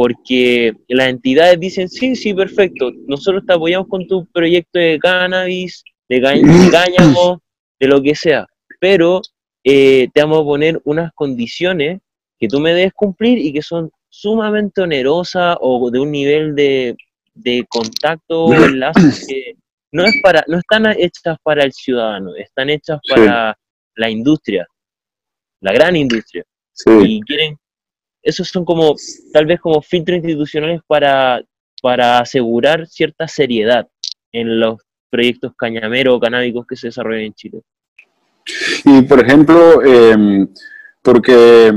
porque 0.00 0.72
las 0.88 1.08
entidades 1.08 1.60
dicen, 1.60 1.86
sí, 1.86 2.16
sí, 2.16 2.32
perfecto, 2.32 2.90
nosotros 3.06 3.44
te 3.46 3.52
apoyamos 3.52 3.86
con 3.86 4.06
tu 4.06 4.24
proyecto 4.32 4.78
de 4.78 4.98
cannabis, 4.98 5.84
de, 6.08 6.22
cáñamo, 6.22 7.42
de 7.78 7.86
lo 7.86 8.00
que 8.00 8.14
sea, 8.14 8.46
pero 8.80 9.20
eh, 9.62 10.08
te 10.14 10.22
vamos 10.22 10.40
a 10.40 10.44
poner 10.44 10.80
unas 10.84 11.12
condiciones 11.12 12.00
que 12.38 12.48
tú 12.48 12.60
me 12.60 12.72
debes 12.72 12.94
cumplir 12.94 13.40
y 13.40 13.52
que 13.52 13.60
son 13.60 13.90
sumamente 14.08 14.80
onerosas 14.80 15.58
o 15.60 15.90
de 15.90 16.00
un 16.00 16.10
nivel 16.12 16.54
de, 16.54 16.96
contacto 17.68 18.46
o 18.46 18.54
enlace 18.54 19.26
que 19.28 19.52
no, 19.92 20.06
es 20.06 20.14
para, 20.22 20.42
no 20.48 20.56
están 20.56 20.86
hechas 20.98 21.36
para 21.42 21.62
el 21.62 21.74
ciudadano, 21.74 22.34
están 22.36 22.70
hechas 22.70 23.00
para 23.06 23.54
la 23.96 24.08
industria, 24.08 24.66
la 25.60 25.74
gran 25.74 25.94
industria. 25.94 26.42
Y 27.02 27.20
quieren 27.20 27.58
esos 28.22 28.48
son 28.48 28.64
como, 28.64 28.94
tal 29.32 29.46
vez 29.46 29.60
como 29.60 29.80
filtros 29.82 30.16
institucionales 30.16 30.80
para, 30.86 31.42
para 31.82 32.18
asegurar 32.18 32.86
cierta 32.86 33.26
seriedad 33.26 33.88
en 34.32 34.60
los 34.60 34.78
proyectos 35.10 35.52
cañameros 35.56 36.16
o 36.16 36.20
canábicos 36.20 36.66
que 36.66 36.76
se 36.76 36.88
desarrollan 36.88 37.24
en 37.24 37.34
Chile. 37.34 37.60
Y 38.84 39.02
por 39.02 39.20
ejemplo, 39.20 39.82
em, 39.82 40.48
porque 41.02 41.72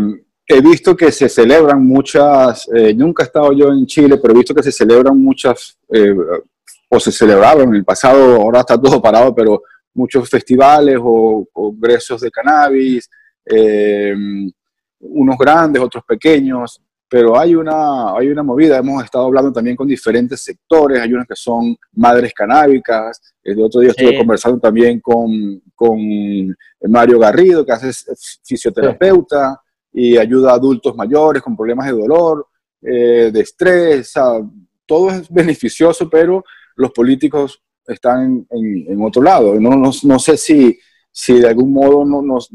he 0.47 0.61
visto 0.61 0.95
que 0.95 1.11
se 1.11 1.29
celebran 1.29 1.85
muchas, 1.85 2.69
eh, 2.73 2.93
nunca 2.93 3.23
he 3.23 3.25
estado 3.25 3.53
yo 3.53 3.69
en 3.69 3.85
Chile, 3.85 4.17
pero 4.17 4.33
he 4.33 4.37
visto 4.37 4.53
que 4.53 4.63
se 4.63 4.71
celebran 4.71 5.21
muchas, 5.21 5.77
eh, 5.89 6.13
o 6.89 6.99
se 6.99 7.11
celebraron 7.11 7.69
en 7.69 7.75
el 7.75 7.85
pasado, 7.85 8.35
ahora 8.35 8.59
está 8.59 8.79
todo 8.79 9.01
parado, 9.01 9.33
pero 9.33 9.63
muchos 9.93 10.29
festivales 10.29 10.97
o 11.01 11.47
congresos 11.51 12.21
de 12.21 12.31
cannabis. 12.31 13.09
Unos 15.05 15.37
grandes, 15.37 15.81
otros 15.81 16.03
pequeños, 16.05 16.81
pero 17.13 17.37
hay 17.37 17.53
una, 17.53 18.15
hay 18.17 18.29
una 18.29 18.41
movida, 18.41 18.79
hemos 18.79 19.03
estado 19.03 19.25
hablando 19.25 19.53
también 19.53 19.75
con 19.75 19.87
diferentes 19.87 20.43
sectores, 20.43 20.99
hay 20.99 21.13
unos 21.13 21.27
que 21.27 21.35
son 21.35 21.75
madres 21.91 22.33
canábicas, 22.33 23.21
el 23.43 23.61
otro 23.61 23.81
día 23.81 23.91
estuve 23.91 24.17
conversando 24.17 24.59
también 24.59 24.99
con, 24.99 25.61
con, 25.75 25.99
Mario 26.89 27.19
Garrido, 27.19 27.63
que 27.63 27.71
hace 27.71 27.91
fisioterapeuta 28.43 29.61
y 29.91 30.17
ayuda 30.17 30.51
a 30.51 30.55
adultos 30.55 30.95
mayores 30.95 31.43
con 31.43 31.55
problemas 31.55 31.85
de 31.85 31.91
dolor, 31.93 32.47
eh, 32.81 33.29
de 33.31 33.41
estrés, 33.41 34.13
todo 34.87 35.11
es 35.11 35.29
beneficioso, 35.29 36.09
pero 36.09 36.43
los 36.75 36.91
políticos 36.91 37.61
están 37.85 38.47
en, 38.49 39.01
otro 39.03 39.21
lado. 39.21 39.59
No, 39.59 39.75
no, 39.75 39.91
no, 40.03 40.17
sé 40.17 40.35
si, 40.35 40.79
si 41.11 41.39
de 41.39 41.47
algún 41.47 41.73
modo 41.73 42.03
no, 42.03 42.23
nos, 42.23 42.49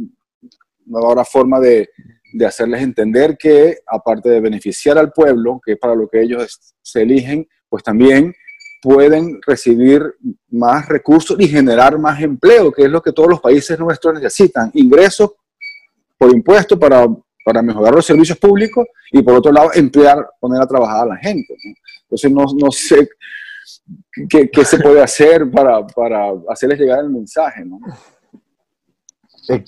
no 0.84 0.98
habrá 0.98 1.24
forma 1.24 1.60
de, 1.60 1.88
de 2.32 2.46
hacerles 2.46 2.82
entender 2.82 3.36
que, 3.38 3.78
aparte 3.86 4.28
de 4.28 4.40
beneficiar 4.40 4.98
al 4.98 5.12
pueblo, 5.12 5.60
que 5.64 5.72
es 5.72 5.78
para 5.78 5.94
lo 5.94 6.08
que 6.08 6.22
ellos 6.22 6.74
se 6.82 7.02
eligen, 7.02 7.46
pues 7.68 7.82
también 7.82 8.34
pueden 8.80 9.40
recibir 9.46 10.02
más 10.50 10.88
recursos 10.88 11.36
y 11.40 11.48
generar 11.48 11.98
más 11.98 12.20
empleo, 12.22 12.70
que 12.70 12.82
es 12.82 12.90
lo 12.90 13.02
que 13.02 13.12
todos 13.12 13.28
los 13.28 13.40
países 13.40 13.78
nuestros 13.78 14.14
necesitan. 14.14 14.70
Ingresos 14.74 15.32
por 16.16 16.32
impuestos 16.32 16.78
para, 16.78 17.06
para 17.44 17.62
mejorar 17.62 17.94
los 17.94 18.06
servicios 18.06 18.38
públicos 18.38 18.86
y 19.12 19.22
por 19.22 19.34
otro 19.34 19.52
lado 19.52 19.70
emplear, 19.74 20.28
poner 20.40 20.62
a 20.62 20.66
trabajar 20.66 21.04
a 21.04 21.14
la 21.14 21.16
gente. 21.16 21.54
Entonces 22.02 22.30
no, 22.30 22.44
no 22.56 22.70
sé 22.70 23.08
qué, 24.28 24.50
qué, 24.50 24.64
se 24.64 24.78
puede 24.78 25.02
hacer 25.02 25.50
para, 25.50 25.86
para 25.86 26.32
hacerles 26.48 26.78
llegar 26.78 27.00
el 27.00 27.10
mensaje. 27.10 27.64
¿no? 27.64 27.78
Eh, 29.50 29.64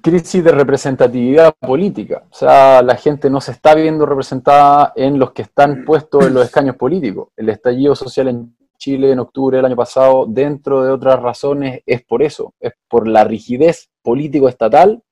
crisis 0.00 0.44
de 0.44 0.52
representatividad 0.52 1.52
política. 1.54 2.22
O 2.30 2.34
sea, 2.34 2.82
la 2.82 2.94
gente 2.94 3.28
no 3.28 3.40
se 3.40 3.50
está 3.50 3.74
viendo 3.74 4.06
representada 4.06 4.92
en 4.94 5.18
los 5.18 5.32
que 5.32 5.42
están 5.42 5.84
puestos 5.84 6.26
en 6.26 6.34
los 6.34 6.44
escaños 6.44 6.76
políticos. 6.76 7.30
El 7.36 7.48
estallido 7.48 7.96
social 7.96 8.28
en 8.28 8.56
Chile 8.78 9.10
en 9.10 9.18
octubre 9.18 9.56
del 9.56 9.66
año 9.66 9.74
pasado, 9.74 10.24
dentro 10.28 10.84
de 10.84 10.92
otras 10.92 11.20
razones, 11.20 11.82
es 11.84 12.04
por 12.04 12.22
eso, 12.22 12.54
es 12.60 12.72
por 12.88 13.08
la 13.08 13.24
rigidez 13.24 13.90
político-estatal 14.02 15.02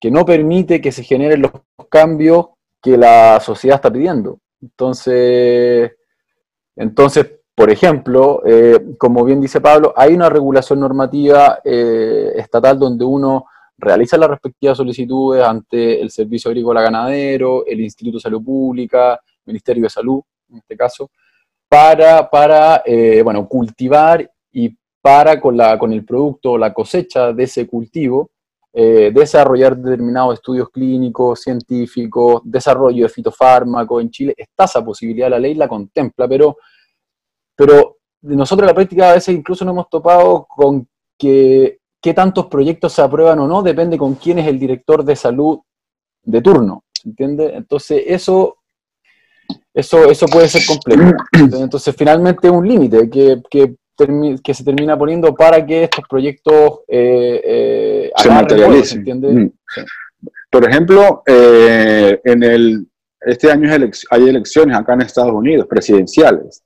que 0.00 0.12
no 0.12 0.24
permite 0.24 0.80
que 0.80 0.92
se 0.92 1.02
generen 1.02 1.42
los 1.42 1.50
cambios 1.90 2.50
que 2.80 2.96
la 2.96 3.40
sociedad 3.40 3.78
está 3.78 3.92
pidiendo. 3.92 4.38
Entonces, 4.62 5.90
entonces 6.76 7.37
por 7.58 7.72
ejemplo, 7.72 8.40
eh, 8.46 8.94
como 8.98 9.24
bien 9.24 9.40
dice 9.40 9.60
Pablo, 9.60 9.92
hay 9.96 10.14
una 10.14 10.28
regulación 10.28 10.78
normativa 10.78 11.58
eh, 11.64 12.30
estatal 12.36 12.78
donde 12.78 13.04
uno 13.04 13.46
realiza 13.76 14.16
las 14.16 14.30
respectivas 14.30 14.76
solicitudes 14.76 15.42
ante 15.42 16.00
el 16.00 16.08
Servicio 16.12 16.50
Agrícola 16.50 16.82
Ganadero, 16.82 17.66
el 17.66 17.80
Instituto 17.80 18.18
de 18.18 18.22
Salud 18.22 18.44
Pública, 18.44 19.20
Ministerio 19.44 19.82
de 19.82 19.90
Salud, 19.90 20.20
en 20.52 20.58
este 20.58 20.76
caso, 20.76 21.10
para, 21.68 22.30
para 22.30 22.82
eh, 22.86 23.22
bueno, 23.24 23.48
cultivar 23.48 24.30
y 24.52 24.76
para 25.02 25.40
con, 25.40 25.56
la, 25.56 25.76
con 25.80 25.92
el 25.92 26.04
producto 26.04 26.52
o 26.52 26.58
la 26.58 26.72
cosecha 26.72 27.32
de 27.32 27.42
ese 27.42 27.66
cultivo, 27.66 28.30
desarrollar 28.72 29.76
determinados 29.76 30.34
estudios 30.34 30.70
clínicos, 30.70 31.40
científicos, 31.40 32.42
desarrollo 32.44 33.02
de 33.02 33.08
fitofármacos 33.08 34.00
en 34.00 34.10
Chile. 34.10 34.34
Está 34.36 34.66
esa 34.66 34.84
posibilidad, 34.84 35.28
la 35.28 35.40
ley 35.40 35.54
la 35.54 35.66
contempla, 35.66 36.28
pero 36.28 36.58
pero 37.58 37.96
nosotros 38.22 38.62
en 38.62 38.68
la 38.68 38.74
práctica 38.74 39.10
a 39.10 39.14
veces 39.14 39.34
incluso 39.34 39.64
nos 39.64 39.72
hemos 39.72 39.90
topado 39.90 40.46
con 40.48 40.86
que 41.18 41.80
qué 42.00 42.14
tantos 42.14 42.46
proyectos 42.46 42.92
se 42.92 43.02
aprueban 43.02 43.40
o 43.40 43.48
no 43.48 43.64
depende 43.64 43.98
con 43.98 44.14
quién 44.14 44.38
es 44.38 44.46
el 44.46 44.60
director 44.60 45.04
de 45.04 45.16
salud 45.16 45.58
de 46.22 46.40
turno, 46.40 46.84
¿se 46.92 47.08
entiende? 47.08 47.52
Entonces 47.54 48.04
eso, 48.06 48.58
eso, 49.74 50.08
eso 50.08 50.26
puede 50.26 50.46
ser 50.46 50.62
complejo. 50.66 51.12
Entonces 51.60 51.96
finalmente 51.98 52.48
un 52.48 52.66
límite 52.66 53.10
que, 53.10 53.42
que 53.50 54.54
se 54.54 54.62
termina 54.62 54.96
poniendo 54.96 55.34
para 55.34 55.66
que 55.66 55.82
estos 55.82 56.04
proyectos 56.08 56.82
eh, 56.86 57.40
eh, 57.44 58.12
se 58.14 58.30
materialicen. 58.30 59.02
Mm. 59.02 59.50
Por 60.48 60.68
ejemplo, 60.68 61.24
eh, 61.26 62.20
en 62.22 62.42
el, 62.44 62.86
este 63.20 63.50
año 63.50 63.68
hay 64.10 64.28
elecciones 64.28 64.76
acá 64.76 64.94
en 64.94 65.00
Estados 65.00 65.32
Unidos, 65.32 65.66
presidenciales, 65.68 66.62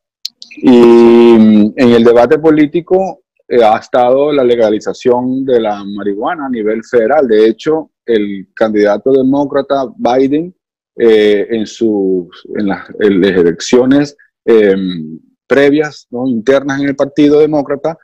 y 0.57 0.71
mm, 0.71 1.73
en 1.77 1.89
el 1.91 2.05
debate 2.05 2.39
político 2.39 3.23
ha 3.63 3.79
estado 3.79 4.33
la 4.33 4.45
legalización 4.45 5.45
de 5.45 5.61
la 5.61 5.85
marihuana 5.85 6.47
a 6.47 6.51
nivel 6.51 6.83
federal. 6.85 7.29
De 7.29 7.47
hecho, 7.47 7.91
el 8.07 8.49
candidato 8.55 9.13
demócrata 9.13 9.87
Biden 9.97 10.55
en, 10.97 11.67
sus, 11.67 12.29
en, 12.57 12.69
las, 12.69 12.89
elecciones 12.99 14.17
em, 14.45 15.19
previas, 15.47 16.07
¿no? 16.11 16.27
internas 16.27 16.81
en 16.81 16.89
el 16.89 16.97
Partido 16.97 17.41
Demócrata, 17.41 17.99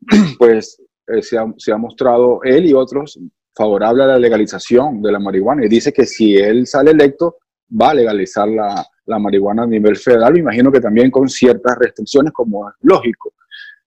pues 0.38 0.80
eh, 1.08 1.22
se, 1.22 1.38
ha, 1.38 1.52
se, 1.56 1.72
ha, 1.72 1.76
mostrado 1.76 2.40
él 2.44 2.66
y 2.66 2.74
otros 2.74 3.18
favorable 3.54 4.04
a 4.04 4.06
la 4.06 4.18
legalización 4.18 5.02
de 5.02 5.12
la 5.12 5.18
marihuana 5.18 5.64
y 5.64 5.68
dice 5.68 5.92
que 5.92 6.06
si 6.06 6.36
él 6.36 6.66
sale 6.66 6.92
electo 6.92 7.36
va 7.80 7.90
a 7.90 7.94
legalizar 7.94 8.48
la, 8.48 8.84
la 9.06 9.18
marihuana 9.18 9.64
a 9.64 9.66
nivel 9.66 9.96
federal, 9.96 10.32
me 10.32 10.40
imagino 10.40 10.70
que 10.70 10.80
también 10.80 11.10
con 11.10 11.28
ciertas 11.28 11.76
restricciones 11.78 12.32
como 12.32 12.68
es 12.68 12.74
lógico. 12.82 13.32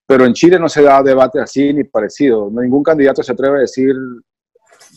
Pero 0.08 0.26
en 0.26 0.34
Chile 0.34 0.60
no 0.60 0.70
se 0.70 0.84
da 0.84 1.02
debate 1.02 1.40
así 1.40 1.74
ni 1.74 1.84
parecido. 1.84 2.50
Ningún 2.52 2.84
candidato 2.84 3.24
se 3.24 3.32
atreve 3.32 3.58
a 3.58 3.62
decir, 3.62 3.96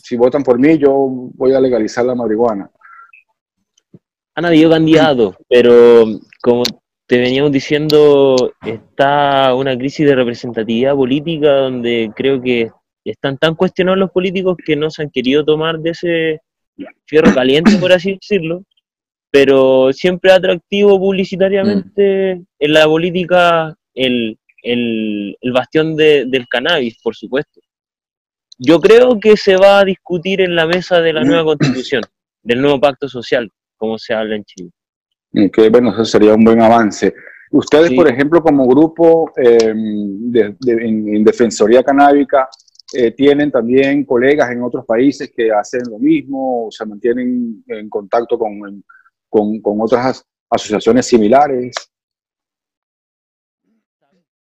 si 0.03 0.15
votan 0.15 0.43
por 0.43 0.59
mí, 0.59 0.77
yo 0.77 0.93
voy 1.33 1.53
a 1.53 1.59
legalizar 1.59 2.05
la 2.05 2.15
marihuana. 2.15 2.69
Han 4.35 4.45
habido 4.45 4.69
candidatos, 4.69 5.35
pero 5.47 6.05
como 6.41 6.63
te 7.07 7.17
veníamos 7.17 7.51
diciendo, 7.51 8.53
está 8.63 9.55
una 9.55 9.75
crisis 9.75 10.05
de 10.05 10.15
representatividad 10.15 10.93
política 10.93 11.51
donde 11.53 12.11
creo 12.15 12.39
que 12.39 12.71
están 13.03 13.37
tan 13.37 13.55
cuestionados 13.55 13.97
los 13.97 14.11
políticos 14.11 14.57
que 14.63 14.75
no 14.75 14.91
se 14.91 15.01
han 15.01 15.09
querido 15.09 15.43
tomar 15.43 15.79
de 15.79 15.89
ese 15.89 16.41
fierro 17.05 17.33
caliente, 17.33 17.75
por 17.77 17.91
así 17.91 18.13
decirlo, 18.13 18.63
pero 19.31 19.93
siempre 19.93 20.31
atractivo 20.31 20.99
publicitariamente 20.99 22.35
mm. 22.35 22.45
en 22.59 22.73
la 22.73 22.85
política 22.85 23.75
el, 23.93 24.37
el, 24.63 25.35
bastión 25.53 25.95
del 25.95 26.47
cannabis, 26.49 26.99
por 27.01 27.15
supuesto. 27.15 27.59
Yo 28.57 28.79
creo 28.79 29.19
que 29.19 29.37
se 29.37 29.55
va 29.55 29.79
a 29.79 29.85
discutir 29.85 30.41
en 30.41 30.55
la 30.55 30.65
mesa 30.65 30.99
de 30.99 31.13
la 31.13 31.23
nueva 31.23 31.45
constitución, 31.45 32.01
del 32.43 32.61
nuevo 32.61 32.79
pacto 32.79 33.07
social, 33.07 33.49
como 33.77 33.97
se 33.97 34.13
habla 34.13 34.35
en 34.35 34.43
Chile. 34.43 34.69
Que 35.53 35.69
bueno, 35.69 35.93
eso 35.93 36.03
sería 36.03 36.33
un 36.33 36.43
buen 36.43 36.61
avance. 36.61 37.13
Ustedes, 37.51 37.93
por 37.93 38.07
ejemplo, 38.07 38.41
como 38.41 38.67
grupo 38.67 39.31
em, 39.37 40.31
de, 40.31 40.55
en, 40.59 41.23
Defensoría 41.23 41.83
Canábica, 41.83 42.49
eh, 42.93 43.11
tienen 43.11 43.49
también 43.49 44.03
colegas 44.03 44.51
en 44.51 44.61
otros 44.61 44.85
países 44.85 45.31
que 45.35 45.51
hacen 45.51 45.81
lo 45.89 45.97
mismo, 45.97 46.67
o 46.67 46.71
se 46.71 46.85
mantienen 46.85 47.63
en 47.67 47.89
contacto 47.89 48.37
con, 48.37 48.83
con, 49.29 49.59
con 49.61 49.79
otras 49.81 50.25
asociaciones 50.49 51.05
similares. 51.05 51.73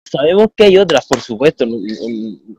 Sabemos 0.04 0.48
que 0.56 0.64
hay 0.64 0.78
otras, 0.78 1.06
por 1.06 1.20
supuesto, 1.20 1.66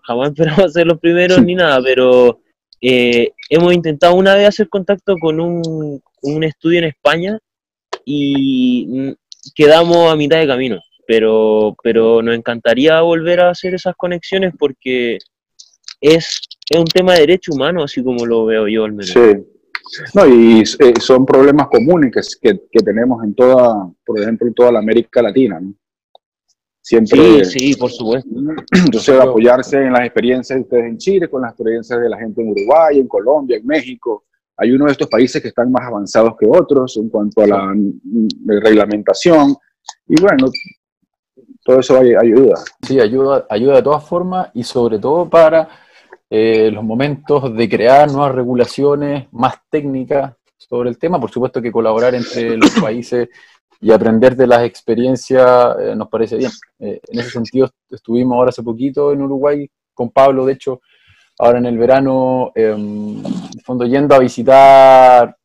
jamás 0.03 0.29
esperamos 0.31 0.73
ser 0.73 0.85
los 0.85 0.99
primeros 0.99 1.41
ni 1.41 1.55
nada, 1.55 1.81
pero 1.81 2.41
eh, 2.81 3.31
hemos 3.49 3.73
intentado 3.73 4.15
una 4.15 4.35
vez 4.35 4.47
hacer 4.47 4.69
contacto 4.69 5.15
con 5.19 5.39
un, 5.39 6.01
un 6.21 6.43
estudio 6.43 6.79
en 6.79 6.85
España 6.85 7.39
y 8.05 9.15
quedamos 9.55 10.11
a 10.11 10.15
mitad 10.15 10.39
de 10.39 10.47
camino, 10.47 10.79
pero, 11.07 11.75
pero 11.81 12.21
nos 12.21 12.35
encantaría 12.35 13.01
volver 13.01 13.39
a 13.39 13.49
hacer 13.49 13.73
esas 13.73 13.95
conexiones 13.95 14.53
porque 14.57 15.17
es, 16.01 16.41
es 16.69 16.79
un 16.79 16.85
tema 16.85 17.13
de 17.13 17.21
derecho 17.21 17.53
humano, 17.53 17.83
así 17.83 18.03
como 18.03 18.25
lo 18.25 18.45
veo 18.45 18.67
yo 18.67 18.83
al 18.83 18.91
menos. 18.91 19.09
Sí. 19.09 19.56
No, 20.13 20.27
y 20.27 20.61
eh, 20.61 20.93
son 20.99 21.25
problemas 21.25 21.67
comunes 21.67 22.37
que, 22.41 22.61
que, 22.71 22.79
tenemos 22.79 23.23
en 23.23 23.33
toda, 23.33 23.89
por 24.05 24.19
ejemplo, 24.19 24.47
en 24.47 24.53
toda 24.53 24.71
la 24.71 24.79
América 24.79 25.21
Latina. 25.21 25.59
¿no? 25.59 25.73
Siempre, 26.81 27.43
sí, 27.43 27.59
sí, 27.59 27.75
por 27.75 27.91
supuesto. 27.91 28.29
Entonces, 28.71 29.19
apoyarse 29.19 29.77
en 29.77 29.93
las 29.93 30.05
experiencias 30.05 30.57
de 30.57 30.63
ustedes 30.63 30.85
en 30.85 30.97
Chile, 30.97 31.29
con 31.29 31.41
las 31.41 31.51
experiencias 31.51 31.99
de 31.99 32.09
la 32.09 32.17
gente 32.17 32.41
en 32.41 32.49
Uruguay, 32.49 32.99
en 32.99 33.07
Colombia, 33.07 33.57
en 33.57 33.65
México, 33.65 34.23
hay 34.55 34.71
uno 34.71 34.85
de 34.85 34.93
estos 34.93 35.07
países 35.07 35.41
que 35.41 35.49
están 35.49 35.71
más 35.71 35.85
avanzados 35.85 36.35
que 36.39 36.47
otros 36.47 36.97
en 36.97 37.09
cuanto 37.09 37.41
a 37.41 37.47
la 37.47 37.75
reglamentación. 38.45 39.55
Y 40.07 40.19
bueno, 40.19 40.49
todo 41.63 41.79
eso 41.79 41.97
ayuda. 41.97 42.55
Sí, 42.81 42.99
ayuda, 42.99 43.45
ayuda 43.49 43.75
de 43.75 43.83
todas 43.83 44.03
formas 44.07 44.49
y 44.53 44.63
sobre 44.63 44.97
todo 44.97 45.29
para 45.29 45.67
eh, 46.29 46.69
los 46.71 46.83
momentos 46.83 47.55
de 47.55 47.69
crear 47.69 48.11
nuevas 48.11 48.35
regulaciones 48.35 49.27
más 49.31 49.55
técnicas 49.69 50.33
sobre 50.57 50.89
el 50.89 50.97
tema. 50.97 51.19
Por 51.19 51.31
supuesto 51.31 51.61
que 51.61 51.71
colaborar 51.71 52.15
entre 52.15 52.57
los 52.57 52.71
países 52.71 53.29
y 53.79 53.91
aprender 53.91 54.35
de 54.35 54.47
las 54.47 54.63
experiencias 54.63 55.75
eh, 55.79 55.95
nos 55.95 56.09
parece 56.09 56.37
bien. 56.37 56.51
Eh, 56.79 56.99
en 57.07 57.19
ese 57.19 57.29
sentido, 57.29 57.69
estuvimos 57.89 58.35
ahora 58.35 58.49
hace 58.49 58.63
poquito 58.63 59.13
en 59.13 59.21
Uruguay 59.21 59.69
con 59.93 60.09
Pablo, 60.09 60.45
de 60.45 60.53
hecho, 60.53 60.81
ahora 61.39 61.59
en 61.59 61.65
el 61.65 61.77
verano, 61.77 62.51
em, 62.55 63.23
en 63.25 63.61
fondo 63.63 63.85
yendo 63.85 64.15
a 64.15 64.19
visitar 64.19 65.35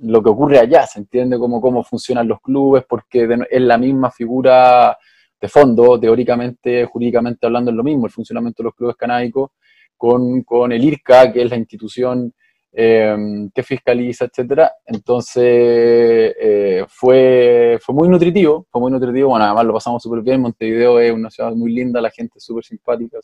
lo 0.00 0.22
que 0.22 0.30
ocurre 0.30 0.58
allá, 0.58 0.86
se 0.86 1.00
entiende 1.00 1.38
cómo, 1.38 1.60
cómo 1.60 1.82
funcionan 1.82 2.28
los 2.28 2.40
clubes, 2.40 2.84
porque 2.88 3.28
es 3.50 3.60
la 3.60 3.78
misma 3.78 4.10
figura 4.10 4.96
de 5.40 5.48
fondo, 5.48 5.98
teóricamente, 5.98 6.84
jurídicamente 6.84 7.46
hablando, 7.46 7.70
es 7.70 7.76
lo 7.76 7.82
mismo, 7.82 8.06
el 8.06 8.12
funcionamiento 8.12 8.62
de 8.62 8.68
los 8.68 8.74
clubes 8.74 8.96
canábicos, 8.96 9.50
con, 9.98 10.42
con 10.42 10.72
el 10.72 10.82
IRCA, 10.82 11.30
que 11.30 11.42
es 11.42 11.50
la 11.50 11.56
institución 11.56 12.32
em, 12.72 13.50
que 13.50 13.62
fiscaliza, 13.62 14.24
etcétera. 14.24 14.72
Entonces, 14.86 15.44
eh, 15.44 16.84
fue, 16.88 17.78
fue 17.82 17.94
muy 17.94 18.08
nutritivo, 18.08 18.66
fue 18.70 18.80
muy 18.80 18.90
nutritivo, 18.90 19.30
bueno, 19.30 19.44
además 19.44 19.66
lo 19.66 19.74
pasamos 19.74 20.02
súper 20.02 20.22
bien, 20.22 20.40
Montevideo 20.40 21.00
es 21.00 21.12
una 21.12 21.30
ciudad 21.30 21.52
muy 21.52 21.74
linda, 21.74 22.00
la 22.00 22.10
gente 22.10 22.38
es 22.38 22.44
súper 22.44 22.64
simpática, 22.64 23.18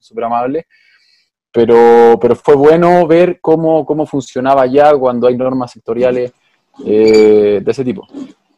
súper 0.00 0.24
amable, 0.24 0.66
pero, 1.52 2.18
pero 2.20 2.36
fue 2.36 2.56
bueno 2.56 3.06
ver 3.06 3.38
cómo, 3.40 3.86
cómo 3.86 4.04
funcionaba 4.04 4.66
ya 4.66 4.94
cuando 4.94 5.28
hay 5.28 5.36
normas 5.36 5.72
sectoriales 5.72 6.32
eh, 6.84 7.60
de 7.62 7.70
ese 7.70 7.84
tipo. 7.84 8.06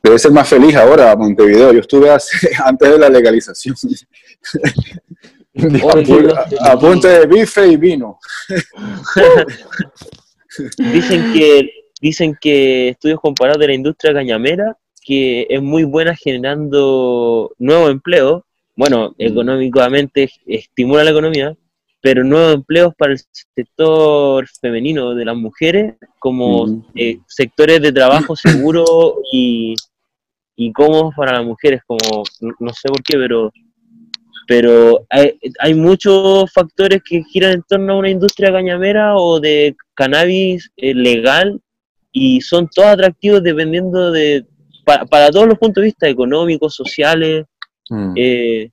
Debe 0.03 0.19
ser 0.19 0.33
más 0.33 0.49
feliz 0.49 0.75
ahora 0.77 1.15
Montevideo. 1.15 1.73
Yo 1.73 1.81
estuve 1.81 2.11
antes 2.65 2.91
de 2.91 2.99
la 2.99 3.09
legalización. 3.09 3.77
a, 6.65 6.79
punto 6.79 7.09
de 7.09 7.27
bife 7.27 7.67
y 7.67 7.77
vino. 7.77 8.19
dicen 10.93 11.33
que 11.33 11.71
dicen 12.01 12.37
que 12.41 12.91
estudios 12.91 13.21
comparados 13.21 13.61
de 13.61 13.69
la 13.69 13.75
industria 13.75 14.15
cañamera 14.15 14.77
que 15.03 15.47
es 15.49 15.63
muy 15.63 15.85
buena 15.85 16.15
generando 16.15 17.55
nuevos 17.59 17.91
empleos. 17.91 18.43
Bueno, 18.77 19.11
mm. 19.11 19.15
económicamente 19.19 20.31
estimula 20.47 21.05
la 21.05 21.11
economía, 21.11 21.57
pero 22.01 22.25
nuevos 22.25 22.55
empleos 22.55 22.95
para 22.97 23.13
el 23.13 23.21
sector 23.55 24.47
femenino 24.61 25.15
de 25.15 25.25
las 25.25 25.37
mujeres 25.37 25.95
como 26.19 26.85
eh, 26.95 27.19
sectores 27.27 27.81
de 27.83 27.93
trabajo 27.93 28.37
seguro 28.37 29.17
y, 29.33 29.75
y 30.57 30.73
cómodos 30.73 31.15
para 31.17 31.33
las 31.33 31.45
mujeres, 31.45 31.83
como 31.87 32.23
no, 32.59 32.73
sé 32.73 32.89
por 32.89 33.03
qué, 33.03 33.19
pero 33.19 33.53
pero 34.51 35.07
hay, 35.09 35.39
hay, 35.61 35.75
muchos 35.75 36.53
factores 36.53 37.01
que 37.09 37.23
giran 37.23 37.53
en 37.53 37.63
torno 37.63 37.93
a 37.93 37.99
una 37.99 38.11
industria 38.11 38.51
cañamera 38.51 39.15
o 39.15 39.39
de 39.39 39.77
cannabis 39.95 40.73
eh, 40.77 40.93
legal 40.93 41.61
y 42.11 42.41
son 42.41 42.67
todos 42.67 42.89
atractivos 42.89 43.45
dependiendo 43.45 44.11
de, 44.11 44.45
para, 44.85 45.31
todos 45.31 45.47
los 45.47 45.57
puntos 45.57 45.83
de 45.83 45.87
vista 45.87 46.09
económicos, 46.09 46.75
sociales, 46.75 47.47
mm. 47.91 48.13
eh, 48.17 48.71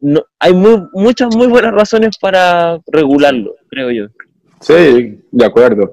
no, 0.00 0.24
hay 0.40 0.54
muchas 0.54 1.36
muy 1.36 1.46
buenas 1.46 1.72
razones 1.72 2.18
para 2.20 2.80
regularlo, 2.88 3.54
creo 3.68 3.92
yo. 3.92 4.06
Sí, 4.60 5.20
de 5.30 5.44
acuerdo. 5.44 5.92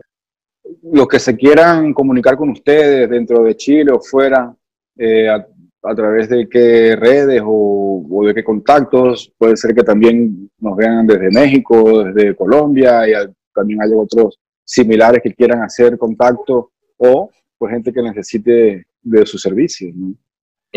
Los 0.91 1.07
que 1.07 1.19
se 1.19 1.37
quieran 1.37 1.93
comunicar 1.93 2.35
con 2.35 2.49
ustedes 2.49 3.07
dentro 3.11 3.43
de 3.43 3.55
Chile 3.55 3.91
o 3.91 3.99
fuera, 3.99 4.55
eh, 4.97 5.29
a, 5.29 5.45
través 5.93 6.29
de 6.29 6.47
qué 6.49 6.95
redes 6.95 7.41
o, 7.45 8.23
de 8.25 8.33
qué 8.33 8.43
contactos, 8.43 9.31
puede 9.37 9.55
ser 9.57 9.75
que 9.75 9.83
también 9.83 10.49
nos 10.57 10.75
vean 10.75 11.05
desde 11.05 11.29
México, 11.29 12.03
desde 12.03 12.35
Colombia, 12.35 13.07
y 13.07 13.13
también 13.53 13.81
hay 13.81 13.91
otros 13.93 14.39
similares 14.63 15.21
que 15.21 15.33
quieran 15.33 15.61
hacer 15.61 15.97
contacto 15.97 16.71
o 16.97 17.29
pues 17.57 17.71
gente 17.71 17.93
que 17.93 18.01
necesite 18.01 18.87
de 19.03 19.25
sus 19.25 19.41
servicios. 19.41 19.93
¿no? 19.95 20.15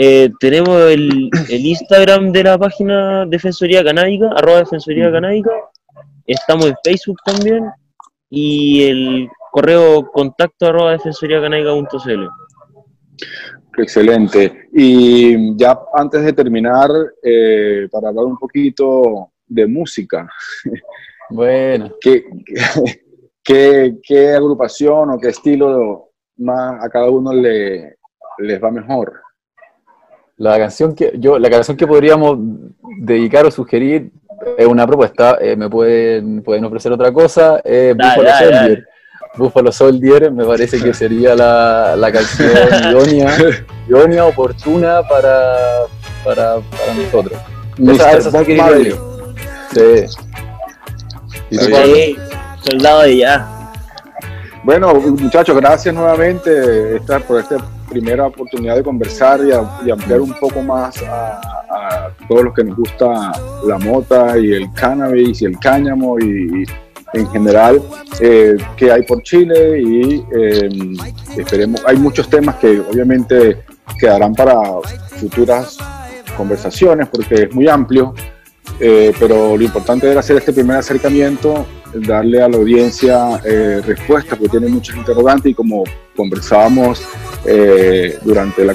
Eh, 0.00 0.30
tenemos 0.38 0.80
el, 0.92 1.28
Instagram 1.48 2.30
de 2.30 2.44
la 2.44 2.56
página 2.56 3.26
Defensoría 3.26 3.82
Canábica, 3.82 4.30
arroba 4.36 4.58
Defensoría 4.58 5.10
Canábica. 5.10 5.50
Estamos 6.24 6.66
en 6.66 6.74
Facebook 6.84 7.18
también. 7.24 7.64
Y 8.30 8.82
el 8.84 9.28
correo 9.50 10.08
contacto 10.12 10.66
arroba 10.66 10.92
defensoriacanábica.cl. 10.92 12.28
Excelente. 13.78 14.68
Y 14.72 15.56
ya 15.56 15.78
antes 15.94 16.24
de 16.24 16.32
terminar, 16.32 16.90
eh, 17.22 17.88
para 17.90 18.08
hablar 18.08 18.24
un 18.24 18.36
poquito 18.36 19.30
de 19.46 19.66
música. 19.66 20.28
Bueno. 21.30 21.92
¿Qué, 22.00 22.24
qué, 23.42 23.96
qué 24.02 24.30
agrupación 24.30 25.10
o 25.10 25.18
qué 25.18 25.28
estilo 25.28 26.10
más 26.38 26.84
a 26.84 26.88
cada 26.88 27.10
uno 27.10 27.32
le, 27.32 27.96
les 28.38 28.62
va 28.62 28.70
mejor? 28.70 29.20
La 30.36 30.56
canción 30.56 30.94
que 30.94 31.12
yo, 31.18 31.38
la 31.38 31.50
canción 31.50 31.76
que 31.76 31.86
podríamos 31.86 32.38
dedicar 33.00 33.44
o 33.44 33.50
sugerir 33.50 34.10
es 34.56 34.66
una 34.66 34.86
propuesta. 34.86 35.38
eh, 35.40 35.56
me 35.56 35.68
pueden, 35.68 36.42
pueden 36.42 36.64
ofrecer 36.64 36.92
otra 36.92 37.12
cosa. 37.12 37.60
Eh, 37.64 37.94
dale. 37.96 38.84
Buffalo 39.36 39.70
Soldier 39.70 40.30
me 40.32 40.44
parece 40.44 40.80
que 40.82 40.92
sería 40.92 41.34
la, 41.34 41.94
la 41.96 42.10
canción 42.12 42.50
idónea, 42.90 43.36
idónea, 43.88 44.24
oportuna 44.26 45.02
para, 45.08 45.56
para, 46.24 46.56
para 46.56 46.94
nosotros. 46.96 47.38
Mr. 47.78 48.30
Bob 48.32 48.48
Marley. 48.56 48.94
Sí. 49.72 50.06
Soldado 52.68 53.02
de 53.02 53.16
ya. 53.18 53.48
Bueno, 54.64 54.92
muchachos, 54.94 55.56
gracias 55.56 55.94
nuevamente 55.94 57.00
por 57.26 57.40
esta 57.40 57.56
primera 57.88 58.26
oportunidad 58.26 58.76
de 58.76 58.82
conversar 58.82 59.40
y, 59.46 59.52
a- 59.52 59.64
y 59.86 59.90
ampliar 59.90 60.20
un 60.20 60.34
poco 60.34 60.60
más 60.60 61.00
a, 61.04 61.40
a 61.70 62.10
todos 62.28 62.44
los 62.44 62.54
que 62.54 62.64
nos 62.64 62.76
gusta 62.76 63.32
la 63.66 63.78
mota 63.78 64.36
y 64.36 64.52
el 64.52 64.72
cannabis 64.74 65.40
y 65.40 65.46
el 65.46 65.58
cáñamo 65.58 66.18
y, 66.18 66.62
y 66.62 66.64
en 67.14 67.26
general 67.30 67.82
eh, 68.20 68.56
que 68.76 68.90
hay 68.92 69.02
por 69.02 69.22
Chile 69.22 69.80
y 69.80 70.24
eh, 70.34 70.68
esperemos, 71.36 71.82
hay 71.86 71.96
muchos 71.96 72.28
temas 72.28 72.56
que 72.56 72.80
obviamente 72.80 73.64
quedarán 73.98 74.34
para 74.34 74.60
futuras 75.18 75.78
conversaciones 76.36 77.08
porque 77.08 77.44
es 77.44 77.54
muy 77.54 77.68
amplio, 77.68 78.14
eh, 78.80 79.12
pero 79.18 79.56
lo 79.56 79.62
importante 79.62 80.10
era 80.10 80.20
hacer 80.20 80.36
este 80.36 80.52
primer 80.52 80.76
acercamiento 80.76 81.66
darle 81.94 82.42
a 82.42 82.48
la 82.48 82.56
audiencia 82.56 83.40
eh, 83.44 83.80
respuestas, 83.84 84.38
porque 84.38 84.58
tiene 84.58 84.68
muchas 84.68 84.96
interrogantes 84.96 85.50
y 85.50 85.54
como 85.54 85.84
conversábamos 86.16 87.02
eh, 87.44 88.18
durante 88.22 88.64
la, 88.64 88.74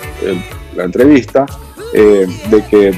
la 0.75 0.83
entrevista, 0.83 1.45
eh, 1.93 2.27
de 2.49 2.65
que 2.65 2.93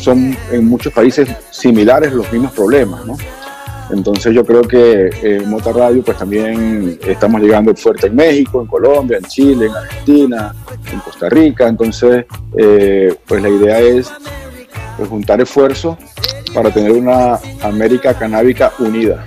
son 0.00 0.36
en 0.52 0.66
muchos 0.66 0.92
países 0.92 1.28
similares 1.50 2.12
los 2.12 2.30
mismos 2.32 2.52
problemas, 2.52 3.04
¿no? 3.06 3.16
Entonces 3.90 4.34
yo 4.34 4.44
creo 4.44 4.62
que 4.62 5.10
eh, 5.22 5.42
Mota 5.46 5.72
Radio 5.72 6.02
pues 6.02 6.18
también 6.18 6.98
estamos 7.06 7.40
llegando 7.40 7.74
fuerte 7.74 8.08
en 8.08 8.16
México, 8.16 8.60
en 8.60 8.66
Colombia, 8.66 9.18
en 9.18 9.24
Chile, 9.24 9.66
en 9.66 9.74
Argentina, 9.74 10.54
en 10.92 10.98
Costa 11.00 11.28
Rica, 11.28 11.68
entonces 11.68 12.26
eh, 12.56 13.14
pues 13.26 13.42
la 13.42 13.48
idea 13.48 13.80
es 13.80 14.10
pues, 14.96 15.08
juntar 15.08 15.40
esfuerzos 15.40 15.96
para 16.52 16.70
tener 16.70 16.92
una 16.92 17.38
América 17.62 18.14
canábica 18.14 18.72
unida. 18.78 19.24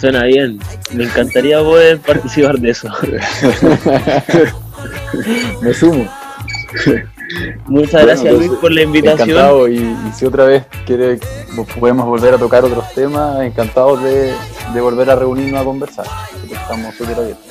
Suena 0.00 0.24
bien. 0.24 0.58
Me 0.92 1.04
encantaría 1.04 1.60
poder 1.60 2.00
participar 2.00 2.58
de 2.58 2.70
eso. 2.70 2.88
Me 5.62 5.74
sumo. 5.74 6.08
Muchas 7.66 7.92
Bueno, 7.92 8.06
gracias 8.06 8.24
Luis 8.32 8.42
entonces, 8.42 8.58
por 8.60 8.72
la 8.72 8.82
invitación. 8.82 9.28
Encantado, 9.30 9.68
y, 9.68 9.76
y 9.76 10.12
si 10.14 10.24
otra 10.26 10.44
vez 10.44 10.64
quiere, 10.86 11.18
podemos 11.78 12.06
volver 12.06 12.34
a 12.34 12.38
tocar 12.38 12.64
otros 12.64 12.84
temas, 12.94 13.40
encantados 13.42 14.02
de, 14.02 14.32
de 14.74 14.80
volver 14.80 15.10
a 15.10 15.16
reunirnos 15.16 15.60
a 15.60 15.64
conversar. 15.64 16.06
Estamos 16.50 16.94
súper 16.94 17.16
abiertos. 17.16 17.46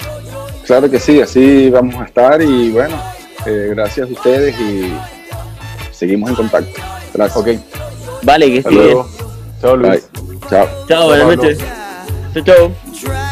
Claro 0.66 0.90
que 0.90 1.00
sí, 1.00 1.20
así 1.22 1.70
vamos 1.70 1.96
a 1.96 2.06
estar 2.06 2.42
y 2.42 2.72
bueno, 2.72 2.96
eh, 3.46 3.68
gracias 3.76 4.10
a 4.10 4.14
ustedes 4.14 4.56
y 4.60 4.94
seguimos 5.92 6.30
en 6.30 6.36
contacto. 6.36 6.80
Gracias. 7.14 7.38
Ok, 7.38 7.50
Vale, 8.24 8.46
que 8.48 8.58
esté 8.60 8.70
bien. 8.70 8.84
luego. 8.84 9.10
Chao 9.62 9.76
Luis. 9.76 10.08
Bye. 10.14 10.40
Chao. 10.50 10.68
Chao, 10.88 11.08
buenas 11.08 11.28
noches. 11.38 11.58
Chao, 12.34 12.44
chao. 12.44 13.31